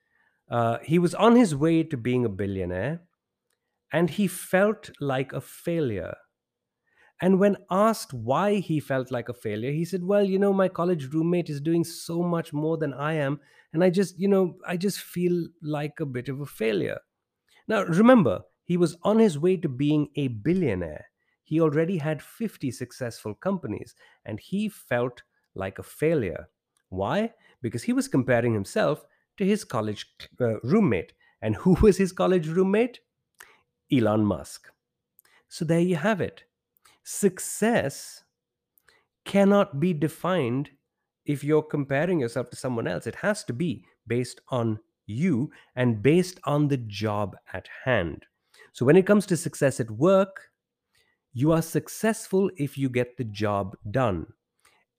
Uh, 0.50 0.78
he 0.80 0.98
was 0.98 1.14
on 1.14 1.36
his 1.36 1.54
way 1.56 1.82
to 1.82 1.96
being 1.96 2.24
a 2.24 2.28
billionaire 2.30 3.02
and 3.92 4.10
he 4.10 4.28
felt 4.28 4.90
like 5.00 5.32
a 5.32 5.40
failure. 5.40 6.16
And 7.20 7.40
when 7.40 7.56
asked 7.70 8.12
why 8.12 8.56
he 8.56 8.78
felt 8.78 9.11
like 9.11 9.28
a 9.28 9.35
failure, 9.35 9.73
he 9.73 9.85
said, 9.85 10.04
Well, 10.04 10.25
you 10.25 10.38
know, 10.38 10.52
my 10.52 10.68
college 10.68 11.06
roommate 11.12 11.49
is 11.49 11.61
doing 11.61 11.85
so 11.85 12.23
much 12.23 12.52
more 12.52 12.76
than 12.76 12.92
I 12.92 13.14
am. 13.14 13.40
And 13.73 13.82
I 13.82 13.90
just, 13.90 14.18
you 14.18 14.28
know, 14.28 14.58
I 14.66 14.76
just 14.76 15.00
feel 15.00 15.49
like 15.62 15.99
a 16.00 16.06
bit 16.06 16.28
of 16.28 16.40
a 16.40 16.46
failure. 16.46 17.00
Now, 17.68 17.85
remember, 17.85 18.42
he 18.64 18.76
was 18.76 18.96
on 19.02 19.18
his 19.18 19.38
way 19.38 19.56
to 19.58 19.68
being 19.68 20.11
a 20.16 20.28
billionaire. 20.28 21.06
He 21.44 21.61
already 21.61 21.99
had 21.99 22.23
50 22.23 22.70
successful 22.70 23.35
companies 23.35 23.94
and 24.25 24.40
he 24.40 24.68
felt 24.68 25.23
like 25.54 25.78
a 25.78 25.82
failure. 25.85 26.49
Why? 26.88 27.35
Because 27.62 27.85
he 27.85 27.92
was 27.92 28.08
comparing 28.08 28.52
himself 28.54 29.04
to 29.37 29.44
his 29.44 29.64
college 29.64 30.06
uh, 30.40 30.61
roommate. 30.61 31.12
And 31.40 31.56
who 31.56 31.75
was 31.82 31.99
his 31.99 32.12
college 32.12 32.49
roommate? 32.49 33.00
Elon 33.92 34.25
Musk. 34.25 34.70
So 35.49 35.64
there 35.66 35.80
you 35.80 35.96
have 35.96 36.20
it. 36.23 36.45
Success 37.08 38.25
cannot 39.25 39.78
be 39.78 39.92
defined 39.92 40.70
if 41.25 41.44
you're 41.44 41.62
comparing 41.62 42.18
yourself 42.18 42.50
to 42.50 42.56
someone 42.56 42.88
else. 42.88 43.06
It 43.06 43.14
has 43.14 43.44
to 43.44 43.52
be 43.52 43.84
based 44.08 44.40
on 44.48 44.80
you 45.06 45.52
and 45.76 46.02
based 46.02 46.40
on 46.42 46.66
the 46.66 46.78
job 46.78 47.36
at 47.52 47.68
hand. 47.84 48.26
So 48.72 48.84
when 48.84 48.96
it 48.96 49.06
comes 49.06 49.25
to 49.26 49.36
success 49.36 49.78
at 49.78 49.88
work, 49.88 50.50
you 51.32 51.52
are 51.52 51.62
successful 51.62 52.50
if 52.56 52.76
you 52.76 52.88
get 52.88 53.16
the 53.16 53.25
job 53.25 53.76
done. 53.88 54.26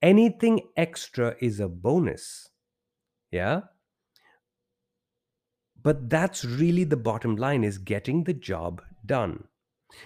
Anything 0.02 0.62
extra 0.78 1.36
is 1.42 1.60
a 1.60 1.68
bonus. 1.68 2.48
Yeah? 3.32 3.64
But 5.84 6.10
that's 6.10 6.46
really 6.46 6.86
the 6.86 6.96
bottom 6.96 7.36
line 7.36 7.66
is 7.66 7.78
getting 7.78 8.24
the 8.24 8.34
job 8.34 8.82
done. 9.06 9.50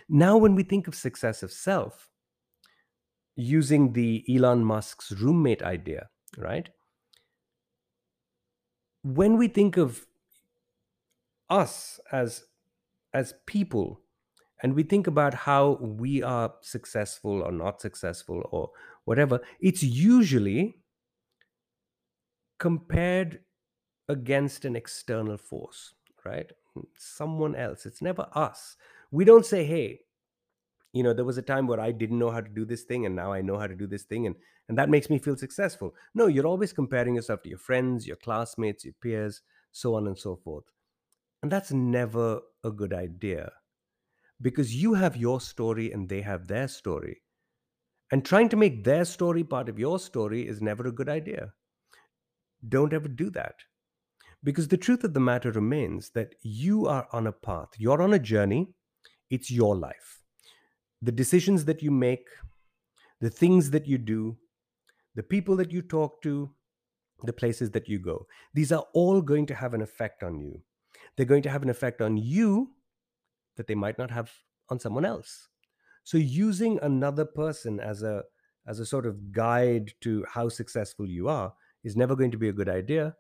Now, 0.09 0.37
when 0.37 0.55
we 0.55 0.63
think 0.63 0.87
of 0.87 0.95
success 0.95 1.43
of 1.43 1.51
self, 1.51 2.09
using 3.35 3.93
the 3.93 4.23
Elon 4.29 4.63
Musk's 4.63 5.11
roommate 5.11 5.63
idea, 5.63 6.09
right? 6.37 6.69
When 9.03 9.37
we 9.37 9.47
think 9.47 9.77
of 9.77 10.05
us 11.49 11.99
as 12.11 12.45
as 13.13 13.33
people 13.45 14.01
and 14.63 14.73
we 14.73 14.83
think 14.83 15.07
about 15.07 15.33
how 15.33 15.77
we 15.81 16.21
are 16.21 16.53
successful 16.61 17.41
or 17.41 17.51
not 17.51 17.81
successful 17.81 18.43
or 18.51 18.69
whatever, 19.05 19.39
it's 19.59 19.83
usually 19.83 20.75
compared 22.59 23.39
against 24.07 24.65
an 24.65 24.75
external 24.75 25.37
force, 25.37 25.95
right? 26.23 26.51
Someone 26.95 27.55
else. 27.55 27.85
It's 27.85 28.01
never 28.01 28.27
us. 28.33 28.77
We 29.11 29.25
don't 29.25 29.45
say, 29.45 29.65
hey, 29.65 30.01
you 30.93 31.03
know, 31.03 31.13
there 31.13 31.25
was 31.25 31.37
a 31.37 31.41
time 31.41 31.67
where 31.67 31.79
I 31.79 31.91
didn't 31.91 32.19
know 32.19 32.31
how 32.31 32.41
to 32.41 32.49
do 32.49 32.65
this 32.65 32.83
thing 32.83 33.05
and 33.05 33.15
now 33.15 33.31
I 33.31 33.41
know 33.41 33.57
how 33.57 33.67
to 33.67 33.75
do 33.75 33.87
this 33.87 34.03
thing 34.03 34.27
and 34.27 34.35
and 34.69 34.77
that 34.77 34.89
makes 34.89 35.09
me 35.09 35.19
feel 35.19 35.35
successful. 35.35 35.93
No, 36.13 36.27
you're 36.27 36.47
always 36.47 36.71
comparing 36.73 37.15
yourself 37.15 37.41
to 37.43 37.49
your 37.49 37.57
friends, 37.57 38.07
your 38.07 38.15
classmates, 38.15 38.85
your 38.85 38.93
peers, 39.01 39.41
so 39.71 39.95
on 39.95 40.07
and 40.07 40.17
so 40.17 40.37
forth. 40.37 40.63
And 41.41 41.51
that's 41.51 41.71
never 41.71 42.41
a 42.63 42.71
good 42.71 42.93
idea 42.93 43.51
because 44.41 44.75
you 44.75 44.93
have 44.93 45.17
your 45.17 45.41
story 45.41 45.91
and 45.91 46.09
they 46.09 46.21
have 46.21 46.47
their 46.47 46.67
story. 46.67 47.21
And 48.11 48.25
trying 48.25 48.49
to 48.49 48.57
make 48.57 48.83
their 48.83 49.05
story 49.05 49.43
part 49.43 49.69
of 49.69 49.79
your 49.79 49.99
story 49.99 50.47
is 50.47 50.61
never 50.61 50.87
a 50.87 50.91
good 50.91 51.09
idea. 51.09 51.53
Don't 52.67 52.93
ever 52.93 53.07
do 53.07 53.29
that. 53.31 53.55
Because 54.43 54.67
the 54.69 54.77
truth 54.77 55.03
of 55.03 55.13
the 55.13 55.19
matter 55.19 55.51
remains 55.51 56.11
that 56.11 56.35
you 56.41 56.87
are 56.87 57.07
on 57.11 57.27
a 57.27 57.31
path, 57.31 57.69
you're 57.77 58.01
on 58.01 58.13
a 58.13 58.19
journey, 58.19 58.73
it's 59.31 59.49
your 59.49 59.75
life. 59.75 60.21
The 61.01 61.11
decisions 61.11 61.65
that 61.65 61.81
you 61.81 61.89
make, 61.89 62.27
the 63.21 63.29
things 63.29 63.71
that 63.71 63.87
you 63.87 63.97
do, 63.97 64.37
the 65.15 65.23
people 65.23 65.55
that 65.55 65.71
you 65.71 65.81
talk 65.81 66.21
to, 66.21 66.51
the 67.23 67.33
places 67.33 67.71
that 67.71 67.87
you 67.87 67.97
go, 67.97 68.27
these 68.53 68.71
are 68.71 68.85
all 68.93 69.21
going 69.21 69.47
to 69.47 69.55
have 69.55 69.73
an 69.73 69.81
effect 69.81 70.21
on 70.21 70.39
you. 70.39 70.61
They're 71.15 71.25
going 71.25 71.43
to 71.43 71.49
have 71.49 71.63
an 71.63 71.69
effect 71.69 72.01
on 72.01 72.17
you 72.17 72.71
that 73.57 73.67
they 73.67 73.75
might 73.75 73.97
not 73.97 74.11
have 74.11 74.31
on 74.69 74.79
someone 74.79 75.05
else. 75.05 75.47
So 76.03 76.17
using 76.17 76.79
another 76.81 77.25
person 77.25 77.79
as 77.79 78.03
a 78.03 78.23
as 78.67 78.79
a 78.79 78.85
sort 78.85 79.07
of 79.07 79.31
guide 79.31 79.91
to 80.01 80.23
how 80.29 80.47
successful 80.47 81.07
you 81.07 81.27
are 81.27 81.53
is 81.83 81.95
never 81.95 82.15
going 82.15 82.31
to 82.31 82.37
be 82.37 82.49
a 82.49 82.53
good 82.53 82.69
idea 82.69 83.15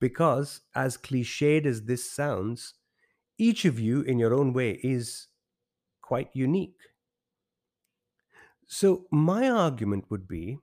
because, 0.00 0.62
as 0.74 0.98
cliched 0.98 1.64
as 1.64 1.84
this 1.84 2.10
sounds, 2.10 2.74
each 3.38 3.64
of 3.64 3.78
you 3.78 4.02
in 4.02 4.18
your 4.18 4.34
own 4.34 4.52
way 4.52 4.80
is 4.82 5.28
quite 6.02 6.30
unique. 6.34 6.78
So, 8.66 9.06
my 9.10 9.48
argument 9.48 10.10
would 10.10 10.26
be 10.26 10.58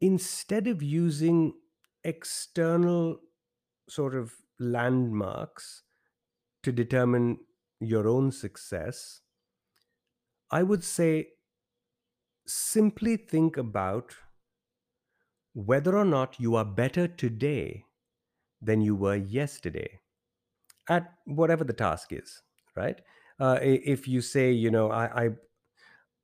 instead 0.00 0.66
of 0.66 0.82
using 0.82 1.54
external 2.02 3.20
sort 3.88 4.14
of 4.14 4.34
landmarks 4.58 5.82
to 6.62 6.72
determine 6.72 7.38
your 7.80 8.08
own 8.08 8.32
success, 8.32 9.22
I 10.50 10.62
would 10.62 10.84
say 10.84 11.30
simply 12.46 13.16
think 13.16 13.56
about 13.56 14.16
whether 15.54 15.96
or 15.96 16.04
not 16.04 16.38
you 16.38 16.54
are 16.54 16.64
better 16.64 17.08
today 17.08 17.86
than 18.60 18.80
you 18.82 18.94
were 18.94 19.16
yesterday 19.16 20.00
at 20.88 21.12
whatever 21.24 21.64
the 21.64 21.72
task 21.72 22.12
is 22.12 22.42
right? 22.76 23.00
Uh, 23.40 23.58
if 23.60 24.06
you 24.06 24.20
say 24.20 24.52
you 24.52 24.70
know 24.70 24.90
i 24.90 25.24
i, 25.24 25.28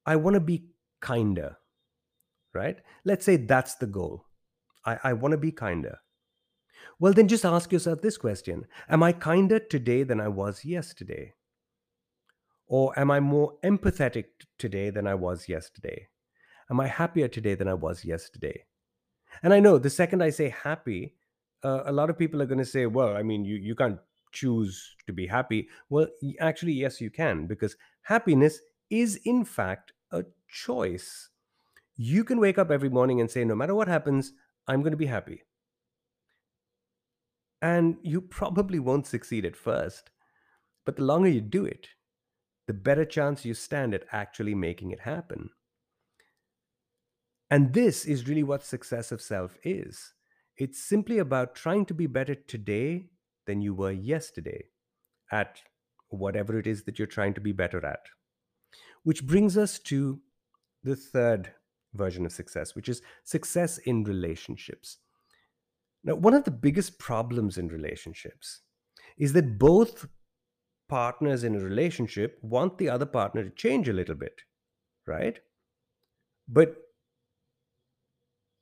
I 0.07 0.17
want 0.17 0.35
to 0.35 0.41
be 0.41 0.67
kinder 1.01 1.57
right? 2.53 2.79
Let's 3.05 3.25
say 3.25 3.37
that's 3.37 3.77
the 3.77 3.87
goal. 3.87 4.27
I, 4.85 4.99
I 5.05 5.13
want 5.13 5.33
to 5.33 5.39
be 5.39 5.53
kinder. 5.53 5.99
Well 6.99 7.13
then 7.13 7.29
just 7.29 7.45
ask 7.45 7.73
yourself 7.73 8.01
this 8.01 8.17
question. 8.17 8.67
Am 8.89 9.03
i 9.03 9.13
kinder 9.13 9.59
today 9.59 10.03
than 10.03 10.21
i 10.21 10.29
was 10.29 10.65
yesterday? 10.65 11.35
Or 12.67 12.99
am 12.99 13.11
i 13.11 13.21
more 13.21 13.55
empathetic 13.65 14.27
today 14.59 14.91
than 14.91 15.07
i 15.07 15.15
was 15.15 15.49
yesterday? 15.49 16.09
Am 16.71 16.81
i 16.81 16.87
happier 16.87 17.29
today 17.29 17.55
than 17.55 17.69
i 17.69 17.75
was 17.75 18.05
yesterday? 18.05 18.65
And 19.43 19.53
I 19.53 19.61
know 19.61 19.79
the 19.79 19.91
second 19.91 20.23
I 20.23 20.31
say 20.31 20.49
happy, 20.49 21.15
uh, 21.63 21.83
a 21.85 21.93
lot 21.93 22.11
of 22.11 22.19
people 22.19 22.43
are 22.43 22.47
going 22.47 22.59
to 22.59 22.65
say, 22.65 22.87
well, 22.87 23.17
I 23.17 23.23
mean, 23.23 23.45
you, 23.45 23.57
you 23.57 23.75
can't 23.75 23.99
choose 24.33 24.97
to 25.07 25.13
be 25.13 25.27
happy. 25.27 25.69
Well, 25.89 26.09
actually, 26.41 26.73
yes, 26.73 27.01
you 27.01 27.11
can, 27.11 27.47
because 27.47 27.77
happiness 28.03 28.61
is, 28.91 29.21
in 29.25 29.45
fact, 29.45 29.93
a 30.13 30.25
choice. 30.49 31.29
You 31.97 32.25
can 32.25 32.41
wake 32.41 32.59
up 32.59 32.71
every 32.71 32.89
morning 32.89 33.21
and 33.21 33.31
say, 33.31 33.45
no 33.45 33.55
matter 33.55 33.75
what 33.75 33.89
happens, 33.89 34.33
I'm 34.67 34.83
going 34.83 34.93
to 34.93 34.97
be 34.97 35.07
happy. 35.07 35.43
And 37.63 37.99
you 38.03 38.21
probably 38.21 38.79
won't 38.79 39.07
succeed 39.07 39.45
at 39.45 39.57
first, 39.57 40.11
but 40.87 40.97
the 40.97 41.05
longer 41.05 41.29
you 41.29 41.41
do 41.41 41.65
it, 41.65 41.89
the 42.67 42.73
better 42.73 43.05
chance 43.05 43.45
you 43.45 43.53
stand 43.53 43.95
at 43.95 44.07
actually 44.13 44.55
making 44.55 44.93
it 44.93 45.01
happen. 45.01 45.51
And 47.51 47.75
this 47.75 48.05
is 48.05 48.29
really 48.29 48.45
what 48.45 48.65
success 48.65 49.11
of 49.11 49.21
self 49.21 49.59
is. 49.65 50.15
It's 50.57 50.83
simply 50.83 51.19
about 51.19 51.55
trying 51.55 51.85
to 51.87 51.95
be 51.95 52.07
better 52.07 52.35
today 52.35 53.11
than 53.47 53.61
you 53.61 53.75
were 53.75 53.93
yesterday 53.93 54.65
at 55.33 55.61
whatever 56.09 56.59
it 56.59 56.67
is 56.67 56.85
that 56.85 56.99
you're 56.99 57.07
trying 57.07 57.35
to 57.35 57.41
be 57.41 57.53
better 57.53 57.85
at. 57.85 58.07
Which 59.03 59.27
brings 59.27 59.57
us 59.57 59.79
to 59.81 60.21
the 60.83 60.97
third 60.97 61.53
version 61.95 62.27
of 62.27 62.33
success, 62.33 62.75
which 62.75 62.89
is 62.89 63.03
success 63.25 63.79
in 63.79 64.05
relationships. 64.05 64.99
Now, 66.03 66.15
one 66.15 66.35
of 66.35 66.45
the 66.45 66.51
biggest 66.51 66.99
problems 66.99 67.59
in 67.59 67.69
relationships 67.69 68.61
is 69.19 69.33
that 69.35 69.59
both 69.59 70.09
partners 70.89 71.45
in 71.45 71.55
a 71.55 71.61
relationship 71.61 72.39
want 72.43 72.79
the 72.79 72.89
other 72.89 73.07
partner 73.07 73.45
to 73.45 73.51
change 73.51 73.89
a 73.89 73.93
little 73.93 74.15
bit, 74.15 74.43
right? 75.07 75.39
But 76.49 76.77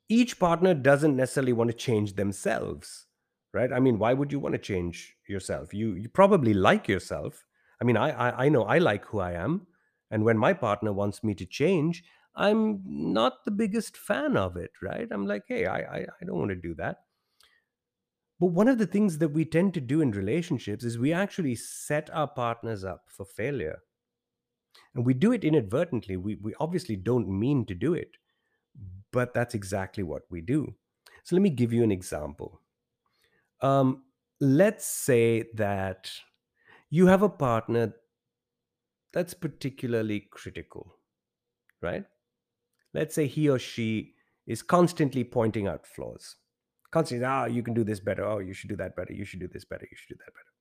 each 0.09 0.39
partner 0.39 0.73
doesn't 0.73 1.15
necessarily 1.15 1.53
want 1.53 1.69
to 1.69 1.77
change 1.77 2.15
themselves, 2.15 3.05
right? 3.53 3.71
I 3.71 3.79
mean, 3.79 3.99
why 3.99 4.13
would 4.13 4.31
you 4.31 4.39
want 4.39 4.53
to 4.53 4.59
change 4.59 5.15
yourself? 5.27 5.73
You 5.73 5.93
you 5.93 6.09
probably 6.09 6.53
like 6.53 6.87
yourself. 6.87 7.45
I 7.81 7.85
mean, 7.85 7.97
I 7.97 8.09
I, 8.11 8.45
I 8.45 8.49
know 8.49 8.63
I 8.63 8.77
like 8.79 9.05
who 9.05 9.19
I 9.19 9.33
am, 9.33 9.67
and 10.11 10.23
when 10.23 10.37
my 10.37 10.53
partner 10.53 10.93
wants 10.93 11.23
me 11.23 11.35
to 11.35 11.45
change, 11.45 12.03
I'm 12.35 12.81
not 12.85 13.45
the 13.45 13.51
biggest 13.51 13.97
fan 13.97 14.37
of 14.37 14.57
it, 14.57 14.71
right? 14.81 15.07
I'm 15.11 15.25
like, 15.27 15.43
hey, 15.47 15.65
I 15.65 15.79
I, 15.79 16.07
I 16.21 16.25
don't 16.25 16.39
want 16.39 16.49
to 16.51 16.55
do 16.55 16.75
that. 16.75 17.03
But 18.39 18.47
one 18.47 18.67
of 18.67 18.79
the 18.79 18.87
things 18.87 19.19
that 19.19 19.29
we 19.29 19.45
tend 19.45 19.75
to 19.75 19.81
do 19.81 20.01
in 20.01 20.11
relationships 20.11 20.83
is 20.83 20.97
we 20.97 21.13
actually 21.13 21.55
set 21.55 22.09
our 22.09 22.27
partners 22.27 22.83
up 22.83 23.05
for 23.07 23.23
failure. 23.23 23.83
And 24.93 25.05
we 25.05 25.13
do 25.15 25.31
it 25.31 25.43
inadvertently. 25.43 26.15
We, 26.17 26.35
we 26.35 26.53
obviously 26.59 26.95
don't 26.95 27.27
mean 27.27 27.65
to 27.65 27.73
do 27.75 27.93
it, 27.93 28.17
but 29.11 29.33
that's 29.33 29.55
exactly 29.55 30.03
what 30.03 30.23
we 30.29 30.41
do. 30.41 30.75
So 31.23 31.35
let 31.35 31.41
me 31.41 31.49
give 31.49 31.73
you 31.73 31.83
an 31.83 31.91
example. 31.91 32.61
Um, 33.61 34.03
let's 34.39 34.85
say 34.85 35.49
that 35.53 36.11
you 36.89 37.07
have 37.07 37.21
a 37.23 37.29
partner 37.29 37.95
that's 39.11 39.33
particularly 39.33 40.21
critical, 40.31 40.95
right? 41.81 42.05
Let's 42.93 43.15
say 43.15 43.27
he 43.27 43.49
or 43.49 43.59
she 43.59 44.15
is 44.47 44.63
constantly 44.63 45.23
pointing 45.25 45.67
out 45.67 45.87
flaws. 45.87 46.37
Constantly, 46.91 47.25
ah, 47.25 47.45
you 47.45 47.63
can 47.63 47.73
do 47.73 47.83
this 47.83 47.99
better. 47.99 48.25
Oh, 48.25 48.39
you 48.39 48.53
should 48.53 48.69
do 48.69 48.77
that 48.77 48.95
better. 48.95 49.13
You 49.13 49.25
should 49.25 49.41
do 49.41 49.49
this 49.49 49.65
better. 49.65 49.87
You 49.91 49.97
should 49.97 50.17
do 50.17 50.23
that 50.25 50.33
better. 50.33 50.51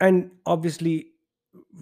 And 0.00 0.38
obviously, 0.46 1.12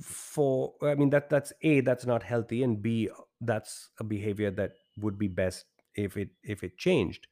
for 0.03 0.75
I 0.83 0.95
mean 0.95 1.11
that 1.11 1.31
that's 1.31 1.53
a 1.63 1.81
that's 1.81 2.05
not 2.07 2.23
healthy, 2.23 2.63
and 2.63 2.83
b 2.83 3.09
that's 3.41 3.91
a 3.99 4.05
behavior 4.05 4.51
that 4.53 4.73
would 4.99 5.19
be 5.19 5.29
best 5.29 5.67
if 5.95 6.17
it 6.17 6.31
if 6.43 6.63
it 6.65 6.77
changed. 6.77 7.27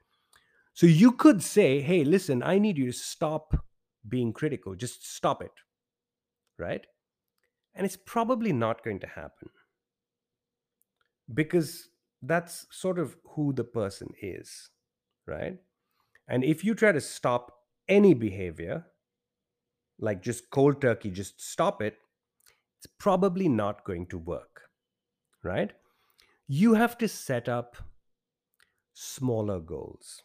So 0.78 0.86
you 0.86 1.10
could 1.10 1.42
say, 1.42 1.80
hey, 1.80 2.04
listen, 2.04 2.40
I 2.40 2.60
need 2.60 2.78
you 2.78 2.86
to 2.86 2.92
stop 2.92 3.66
being 4.08 4.32
critical. 4.32 4.76
Just 4.76 5.04
stop 5.04 5.42
it. 5.42 5.50
Right? 6.56 6.86
And 7.74 7.84
it's 7.84 7.96
probably 7.96 8.52
not 8.52 8.84
going 8.84 9.00
to 9.00 9.08
happen 9.08 9.50
because 11.34 11.88
that's 12.22 12.64
sort 12.70 13.00
of 13.00 13.16
who 13.30 13.52
the 13.52 13.64
person 13.64 14.10
is. 14.22 14.70
Right? 15.26 15.58
And 16.28 16.44
if 16.44 16.64
you 16.64 16.76
try 16.76 16.92
to 16.92 17.00
stop 17.00 17.54
any 17.88 18.14
behavior, 18.14 18.86
like 19.98 20.22
just 20.22 20.48
cold 20.50 20.80
turkey, 20.80 21.10
just 21.10 21.40
stop 21.40 21.82
it, 21.82 21.96
it's 22.78 22.92
probably 23.00 23.48
not 23.48 23.84
going 23.84 24.06
to 24.06 24.16
work. 24.16 24.60
Right? 25.42 25.72
You 26.46 26.74
have 26.74 26.96
to 26.98 27.08
set 27.08 27.48
up 27.48 27.78
smaller 28.94 29.58
goals 29.58 30.22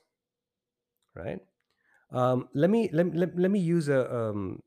right? 1.15 1.39
Um, 2.11 2.49
let 2.53 2.69
me 2.69 2.89
let, 2.93 3.15
let, 3.15 3.37
let 3.37 3.51
me 3.51 3.59
use 3.59 3.89
a, 3.89 4.13
um, 4.15 4.61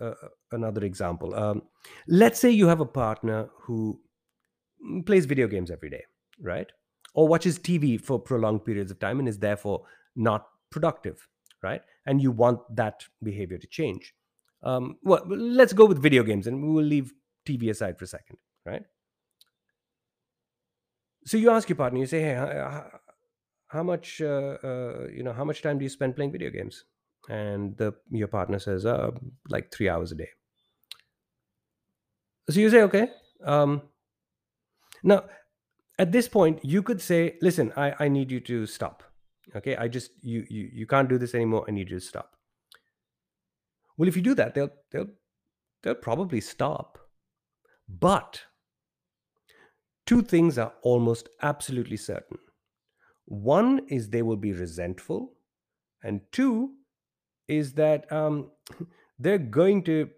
a 0.00 0.12
another 0.52 0.84
example. 0.84 1.34
Um, 1.34 1.62
let's 2.06 2.38
say 2.38 2.50
you 2.50 2.66
have 2.68 2.80
a 2.80 2.86
partner 2.86 3.48
who 3.62 4.00
plays 5.06 5.24
video 5.24 5.48
games 5.48 5.70
every 5.70 5.90
day 5.90 6.02
right? 6.40 6.70
Or 7.14 7.28
watches 7.28 7.58
tv 7.58 8.00
for 8.00 8.18
prolonged 8.18 8.64
periods 8.64 8.90
of 8.90 8.98
time 8.98 9.18
and 9.18 9.28
is 9.28 9.38
therefore 9.38 9.84
not 10.16 10.46
productive 10.70 11.26
right? 11.62 11.82
And 12.06 12.20
you 12.20 12.30
want 12.30 12.60
that 12.76 13.04
behavior 13.22 13.58
to 13.58 13.66
change. 13.66 14.12
Um, 14.62 14.96
well 15.02 15.24
let's 15.26 15.72
go 15.72 15.86
with 15.86 16.02
video 16.02 16.22
games 16.22 16.46
and 16.46 16.62
we'll 16.62 16.84
leave 16.84 17.12
tv 17.46 17.70
aside 17.70 17.98
for 17.98 18.04
a 18.04 18.08
second 18.08 18.38
right? 18.64 18.82
So 21.26 21.36
you 21.36 21.50
ask 21.50 21.68
your 21.68 21.76
partner 21.76 22.00
you 22.00 22.06
say 22.06 22.20
hey 22.20 22.82
how, 23.68 23.82
much 23.82 24.20
uh, 24.20 24.56
uh, 24.62 25.06
you 25.12 25.22
know 25.22 25.32
how 25.32 25.44
much 25.44 25.62
time 25.62 25.78
do 25.78 25.84
you 25.84 25.88
spend 25.88 26.16
playing 26.16 26.32
video 26.32 26.50
games? 26.50 26.84
And 27.28 27.76
the 27.76 27.94
your 28.10 28.28
partner 28.28 28.58
says 28.58 28.84
uh, 28.84 29.10
like 29.48 29.72
three 29.72 29.88
hours 29.88 30.12
a 30.12 30.14
day. 30.14 30.28
So 32.50 32.60
you 32.60 32.68
say 32.70 32.82
okay 32.82 33.08
um, 33.44 33.82
now 35.02 35.24
at 35.98 36.12
this 36.12 36.28
point 36.28 36.64
you 36.64 36.82
could 36.82 37.00
say 37.00 37.36
listen 37.40 37.72
i 37.76 37.94
i 38.00 38.08
need 38.08 38.30
you 38.30 38.40
to 38.40 38.66
stop 38.66 39.02
okay? 39.54 39.76
I 39.76 39.88
just 39.88 40.10
you 40.22 40.44
you 40.48 40.70
you 40.72 40.86
can't 40.86 41.08
do 41.08 41.18
this 41.18 41.34
anymore. 41.34 41.64
I 41.68 41.72
need 41.72 41.90
you 41.90 41.98
to 41.98 42.04
stop 42.04 42.36
well 43.96 44.08
if 44.08 44.16
you 44.16 44.22
do 44.22 44.34
that 44.34 44.54
they'll 44.54 44.70
they'll 44.90 45.08
they'll 45.82 45.94
probably 45.94 46.40
stop. 46.40 46.98
But 47.86 48.42
two 50.06 50.22
things 50.22 50.56
are 50.58 50.72
almost 50.82 51.28
absolutely 51.42 51.98
certain. 51.98 52.38
One 53.26 53.86
is 53.88 54.08
they 54.08 54.22
will 54.22 54.36
be 54.36 54.52
resentful, 54.52 55.32
and 56.02 56.20
two 56.32 56.72
is 57.48 57.74
that 57.74 58.10
um, 58.12 58.50
they're 59.18 59.38
going 59.38 59.82
to 59.84 60.10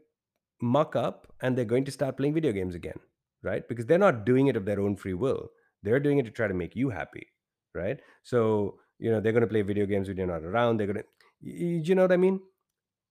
muck 0.60 0.96
up 0.96 1.32
and 1.40 1.56
they're 1.56 1.64
going 1.64 1.84
to 1.84 1.90
start 1.90 2.16
playing 2.16 2.34
video 2.34 2.52
games 2.52 2.74
again, 2.74 2.98
right? 3.42 3.66
Because 3.68 3.86
they're 3.86 3.98
not 3.98 4.24
doing 4.24 4.46
it 4.46 4.56
of 4.56 4.64
their 4.64 4.80
own 4.80 4.96
free 4.96 5.14
will. 5.14 5.50
They're 5.82 6.00
doing 6.00 6.18
it 6.18 6.24
to 6.24 6.30
try 6.30 6.48
to 6.48 6.54
make 6.54 6.74
you 6.74 6.90
happy, 6.90 7.26
right? 7.74 7.98
So, 8.22 8.78
you 8.98 9.10
know, 9.10 9.20
they're 9.20 9.32
going 9.32 9.42
to 9.42 9.48
play 9.48 9.62
video 9.62 9.86
games 9.86 10.08
when 10.08 10.16
you're 10.16 10.26
not 10.26 10.42
around. 10.42 10.78
They're 10.78 10.86
going 10.86 10.98
to, 10.98 11.04
you 11.40 11.94
know 11.94 12.02
what 12.02 12.12
I 12.12 12.16
mean? 12.16 12.40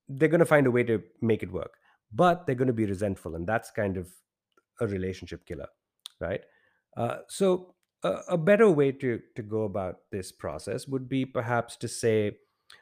They're 0.07 0.29
going 0.29 0.39
to 0.39 0.45
find 0.45 0.67
a 0.67 0.71
way 0.71 0.83
to 0.83 1.01
make 1.21 1.43
it 1.43 1.51
work, 1.51 1.73
but 2.11 2.45
they're 2.45 2.55
going 2.55 2.67
to 2.67 2.73
be 2.73 2.85
resentful. 2.85 3.35
And 3.35 3.47
that's 3.47 3.71
kind 3.71 3.97
of 3.97 4.09
a 4.81 4.87
relationship 4.87 5.45
killer, 5.45 5.67
right? 6.19 6.41
Uh, 6.97 7.17
so 7.27 7.74
a, 8.03 8.37
better 8.37 8.69
way 8.69 8.91
to 8.91 9.19
to 9.35 9.41
go 9.41 9.63
about 9.63 9.95
this 10.11 10.31
process 10.31 10.87
would 10.87 11.09
be 11.09 11.25
perhaps 11.25 11.75
to 11.77 11.87
say, 11.87 12.37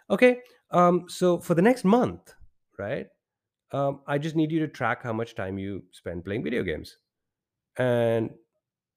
okay, 0.10 0.42
um, 0.72 1.06
so 1.08 1.40
for 1.40 1.54
the 1.56 1.62
next 1.62 1.84
month, 1.86 2.34
right? 2.78 3.08
Um, 3.72 4.02
I 4.08 4.18
just 4.18 4.36
need 4.36 4.52
you 4.52 4.60
to 4.60 4.68
track 4.68 5.04
how 5.04 5.14
much 5.14 5.36
time 5.36 5.58
you 5.58 5.84
spend 5.92 6.26
playing 6.26 6.44
video 6.44 6.64
games, 6.64 6.98
and 7.78 8.32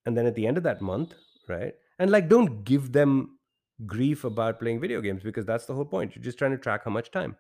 and 0.07 0.17
then 0.17 0.27
at 0.27 0.35
the 0.35 0.47
end 0.47 0.57
of 0.57 0.65
that 0.65 0.81
month, 0.81 1.15
right? 1.49 1.75
And 1.99 2.11
like, 2.11 2.29
don't 2.29 2.65
give 2.65 2.93
them 2.93 3.39
grief 3.87 4.25
about 4.25 4.61
playing 4.61 4.81
video 4.81 5.01
games 5.01 5.23
because 5.23 5.47
that's 5.47 5.67
the 5.67 5.75
whole 5.75 5.85
point. 5.85 6.15
You're 6.15 6.23
just 6.23 6.39
trying 6.39 6.53
to 6.53 6.59
track 6.59 6.85
how 6.85 6.91
much 6.91 7.11
time. 7.11 7.37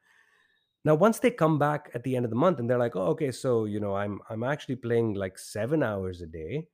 Now, 0.85 0.95
once 0.95 1.19
they 1.19 1.31
come 1.31 1.59
back 1.59 1.91
at 1.95 2.05
the 2.05 2.17
end 2.17 2.25
of 2.25 2.31
the 2.31 2.37
month 2.37 2.59
and 2.61 2.71
they're 2.71 2.79
like, 2.79 2.97
"Oh, 2.97 3.09
okay, 3.09 3.33
so 3.33 3.65
you 3.65 3.81
know, 3.81 3.97
I'm 3.97 4.21
I'm 4.31 4.45
actually 4.45 4.77
playing 4.77 5.15
like 5.15 5.39
seven 5.39 5.83
hours 5.83 6.23
a 6.23 6.27
day," 6.27 6.69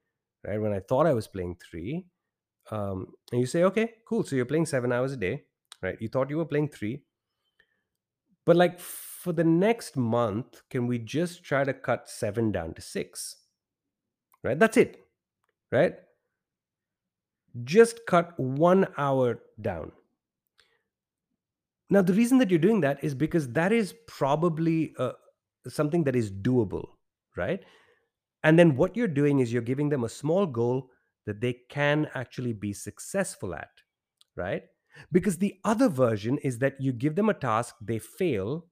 right? 0.46 0.60
When 0.60 0.72
I 0.72 0.80
thought 0.80 1.06
I 1.06 1.14
was 1.14 1.26
playing 1.26 1.56
three, 1.56 2.06
um, 2.70 3.14
and 3.30 3.40
you 3.40 3.46
say, 3.46 3.64
okay, 3.64 3.94
cool. 4.08 4.22
So 4.22 4.36
you're 4.36 4.44
playing 4.44 4.66
seven 4.66 4.92
hours 4.92 5.12
a 5.12 5.16
day, 5.16 5.44
right? 5.82 5.96
You 6.00 6.08
thought 6.08 6.30
you 6.30 6.38
were 6.38 6.44
playing 6.44 6.68
three, 6.68 7.02
but 8.44 8.56
like 8.56 8.78
for 8.78 9.32
the 9.32 9.44
next 9.44 9.96
month, 9.96 10.62
can 10.70 10.86
we 10.86 10.98
just 10.98 11.44
try 11.44 11.64
to 11.64 11.72
cut 11.72 12.08
seven 12.08 12.50
down 12.52 12.74
to 12.74 12.82
six? 12.82 13.36
Right? 14.42 14.58
That's 14.58 14.76
it, 14.76 14.98
right? 15.70 15.94
Just 17.64 18.00
cut 18.06 18.38
one 18.38 18.88
hour 18.96 19.40
down. 19.60 19.92
Now, 21.90 22.00
the 22.00 22.14
reason 22.14 22.38
that 22.38 22.50
you're 22.50 22.58
doing 22.58 22.80
that 22.80 23.04
is 23.04 23.14
because 23.14 23.50
that 23.50 23.70
is 23.70 23.94
probably 24.06 24.94
uh, 24.98 25.12
something 25.68 26.04
that 26.04 26.16
is 26.16 26.32
doable, 26.32 26.86
right? 27.36 27.62
And 28.42 28.58
then 28.58 28.76
what 28.76 28.96
you're 28.96 29.08
doing 29.08 29.38
is 29.38 29.52
you're 29.52 29.62
giving 29.62 29.88
them 29.88 30.04
a 30.04 30.08
small 30.08 30.46
goal 30.46 30.90
that 31.26 31.40
they 31.40 31.56
can 31.68 32.08
actually 32.14 32.52
be 32.52 32.72
successful 32.72 33.54
at, 33.54 33.70
right? 34.36 34.64
Because 35.10 35.38
the 35.38 35.54
other 35.64 35.88
version 35.88 36.38
is 36.38 36.58
that 36.58 36.80
you 36.80 36.92
give 36.92 37.14
them 37.14 37.28
a 37.28 37.34
task, 37.34 37.76
they 37.80 37.98
fail, 37.98 38.66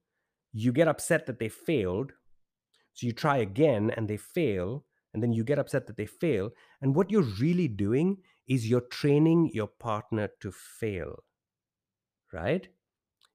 you 0.51 0.71
get 0.71 0.87
upset 0.87 1.25
that 1.25 1.39
they 1.39 1.49
failed. 1.49 2.11
So 2.93 3.07
you 3.07 3.13
try 3.13 3.37
again 3.37 3.91
and 3.95 4.07
they 4.07 4.17
fail, 4.17 4.85
and 5.13 5.23
then 5.23 5.31
you 5.31 5.43
get 5.43 5.59
upset 5.59 5.87
that 5.87 5.97
they 5.97 6.05
fail. 6.05 6.51
And 6.81 6.93
what 6.93 7.09
you're 7.09 7.21
really 7.21 7.69
doing 7.69 8.17
is 8.47 8.69
you're 8.69 8.81
training 8.81 9.51
your 9.53 9.67
partner 9.67 10.29
to 10.41 10.51
fail, 10.51 11.23
right? 12.33 12.67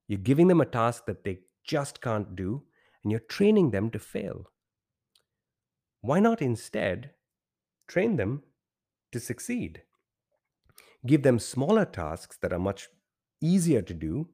You're 0.08 0.18
giving 0.18 0.48
them 0.48 0.60
a 0.60 0.66
task 0.66 1.06
that 1.06 1.24
they 1.24 1.38
just 1.64 2.00
can't 2.02 2.36
do, 2.36 2.64
and 3.02 3.10
you're 3.10 3.20
training 3.20 3.70
them 3.70 3.90
to 3.90 3.98
fail. 3.98 4.50
Why 6.06 6.20
not 6.20 6.40
instead 6.40 7.10
train 7.88 8.16
them 8.16 8.42
to 9.10 9.18
succeed? 9.18 9.82
Give 11.04 11.22
them 11.22 11.38
smaller 11.38 11.84
tasks 11.84 12.38
that 12.42 12.52
are 12.52 12.58
much 12.60 12.88
easier 13.40 13.82
to 13.82 13.94
do, 13.94 14.28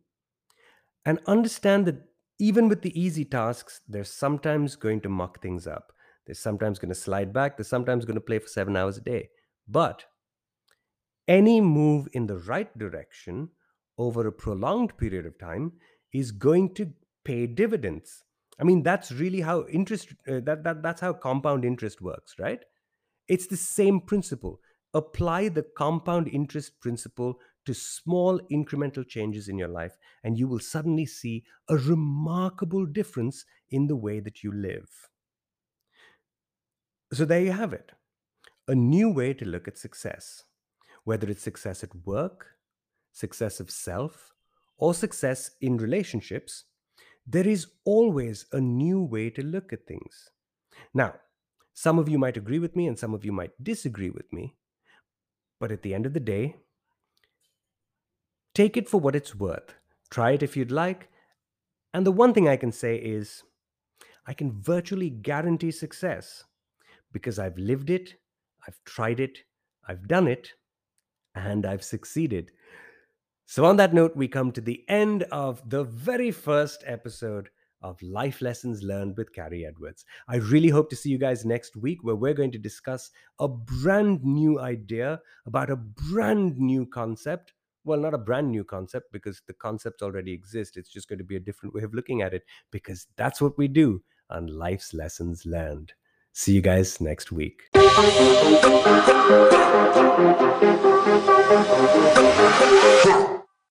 and 1.04 1.18
understand 1.26 1.86
that 1.86 2.02
even 2.38 2.68
with 2.68 2.82
the 2.82 2.98
easy 3.00 3.24
tasks, 3.24 3.80
they're 3.88 4.04
sometimes 4.04 4.76
going 4.76 5.00
to 5.00 5.08
muck 5.08 5.40
things 5.40 5.66
up. 5.66 5.92
They're 6.26 6.34
sometimes 6.34 6.78
going 6.78 6.90
to 6.90 6.94
slide 6.94 7.32
back. 7.32 7.56
They're 7.56 7.64
sometimes 7.64 8.04
going 8.04 8.16
to 8.16 8.20
play 8.20 8.38
for 8.38 8.48
seven 8.48 8.76
hours 8.76 8.98
a 8.98 9.00
day. 9.00 9.30
But 9.66 10.04
any 11.26 11.60
move 11.60 12.08
in 12.12 12.26
the 12.26 12.38
right 12.38 12.76
direction 12.76 13.48
over 13.96 14.26
a 14.26 14.32
prolonged 14.32 14.96
period 14.98 15.26
of 15.26 15.38
time 15.38 15.72
is 16.12 16.32
going 16.32 16.74
to 16.74 16.92
pay 17.24 17.46
dividends. 17.46 18.24
I 18.60 18.64
mean, 18.64 18.82
that's 18.82 19.10
really 19.12 19.40
how 19.40 19.66
interest 19.68 20.14
uh, 20.28 20.40
that, 20.44 20.62
that 20.64 20.82
that's 20.82 21.00
how 21.00 21.12
compound 21.14 21.64
interest 21.64 22.00
works, 22.00 22.34
right? 22.38 22.60
It's 23.28 23.46
the 23.46 23.56
same 23.56 24.00
principle. 24.00 24.60
apply 24.94 25.48
the 25.48 25.64
compound 25.78 26.28
interest 26.28 26.80
principle 26.80 27.40
to 27.66 27.74
small 27.74 28.40
incremental 28.50 29.06
changes 29.08 29.48
in 29.48 29.58
your 29.58 29.68
life, 29.68 29.96
and 30.24 30.38
you 30.38 30.48
will 30.48 30.60
suddenly 30.60 31.06
see 31.06 31.44
a 31.68 31.76
remarkable 31.76 32.86
difference 32.86 33.44
in 33.70 33.86
the 33.88 33.96
way 33.96 34.20
that 34.20 34.42
you 34.44 34.52
live. 34.52 35.08
So, 37.12 37.24
there 37.24 37.42
you 37.42 37.52
have 37.52 37.72
it 37.72 37.92
a 38.68 38.74
new 38.74 39.10
way 39.10 39.34
to 39.34 39.44
look 39.44 39.68
at 39.68 39.78
success, 39.78 40.44
whether 41.04 41.28
it's 41.30 41.42
success 41.42 41.84
at 41.84 41.94
work, 42.06 42.56
success 43.12 43.60
of 43.60 43.70
self, 43.70 44.32
or 44.78 44.94
success 44.94 45.52
in 45.60 45.76
relationships. 45.78 46.64
There 47.26 47.46
is 47.46 47.66
always 47.84 48.46
a 48.52 48.60
new 48.60 49.02
way 49.02 49.30
to 49.30 49.42
look 49.42 49.72
at 49.72 49.86
things. 49.86 50.30
Now, 50.94 51.20
some 51.74 51.98
of 51.98 52.08
you 52.08 52.18
might 52.18 52.36
agree 52.36 52.58
with 52.58 52.76
me 52.76 52.86
and 52.88 52.98
some 52.98 53.14
of 53.14 53.24
you 53.24 53.32
might 53.32 53.62
disagree 53.62 54.10
with 54.10 54.32
me. 54.32 54.56
But 55.58 55.72
at 55.72 55.82
the 55.82 55.94
end 55.94 56.04
of 56.06 56.12
the 56.12 56.20
day, 56.20 56.56
take 58.54 58.76
it 58.76 58.88
for 58.88 59.00
what 59.00 59.16
it's 59.16 59.34
worth. 59.34 59.74
Try 60.10 60.32
it 60.32 60.42
if 60.42 60.56
you'd 60.56 60.70
like. 60.70 61.08
And 61.94 62.06
the 62.06 62.12
one 62.12 62.34
thing 62.34 62.48
I 62.48 62.56
can 62.56 62.72
say 62.72 62.96
is 62.96 63.42
I 64.26 64.34
can 64.34 64.52
virtually 64.52 65.10
guarantee 65.10 65.70
success 65.70 66.44
because 67.12 67.38
I've 67.38 67.58
lived 67.58 67.90
it, 67.90 68.20
I've 68.66 68.82
tried 68.84 69.20
it, 69.20 69.44
I've 69.86 70.08
done 70.08 70.28
it, 70.28 70.54
and 71.34 71.66
I've 71.66 71.84
succeeded. 71.84 72.52
So, 73.52 73.66
on 73.66 73.76
that 73.76 73.92
note, 73.92 74.16
we 74.16 74.28
come 74.28 74.50
to 74.52 74.62
the 74.62 74.82
end 74.88 75.24
of 75.24 75.60
the 75.68 75.84
very 75.84 76.30
first 76.30 76.82
episode 76.86 77.50
of 77.82 78.00
Life 78.00 78.40
Lessons 78.40 78.82
Learned 78.82 79.18
with 79.18 79.34
Carrie 79.34 79.66
Edwards. 79.66 80.06
I 80.26 80.36
really 80.36 80.70
hope 80.70 80.88
to 80.88 80.96
see 80.96 81.10
you 81.10 81.18
guys 81.18 81.44
next 81.44 81.76
week 81.76 81.98
where 82.02 82.16
we're 82.16 82.32
going 82.32 82.52
to 82.52 82.58
discuss 82.58 83.10
a 83.38 83.48
brand 83.48 84.24
new 84.24 84.58
idea 84.58 85.20
about 85.44 85.68
a 85.68 85.76
brand 85.76 86.56
new 86.56 86.86
concept. 86.86 87.52
Well, 87.84 88.00
not 88.00 88.14
a 88.14 88.18
brand 88.18 88.50
new 88.50 88.64
concept 88.64 89.12
because 89.12 89.42
the 89.46 89.52
concepts 89.52 90.02
already 90.02 90.32
exist. 90.32 90.78
It's 90.78 90.88
just 90.88 91.10
going 91.10 91.18
to 91.18 91.22
be 91.22 91.36
a 91.36 91.40
different 91.40 91.74
way 91.74 91.82
of 91.82 91.92
looking 91.92 92.22
at 92.22 92.32
it 92.32 92.44
because 92.70 93.06
that's 93.18 93.42
what 93.42 93.58
we 93.58 93.68
do 93.68 94.02
on 94.30 94.46
Life's 94.46 94.94
Lessons 94.94 95.44
Learned. 95.44 95.92
See 96.32 96.54
you 96.54 96.62
guys 96.62 97.02
next 97.02 97.30
week. 97.30 97.68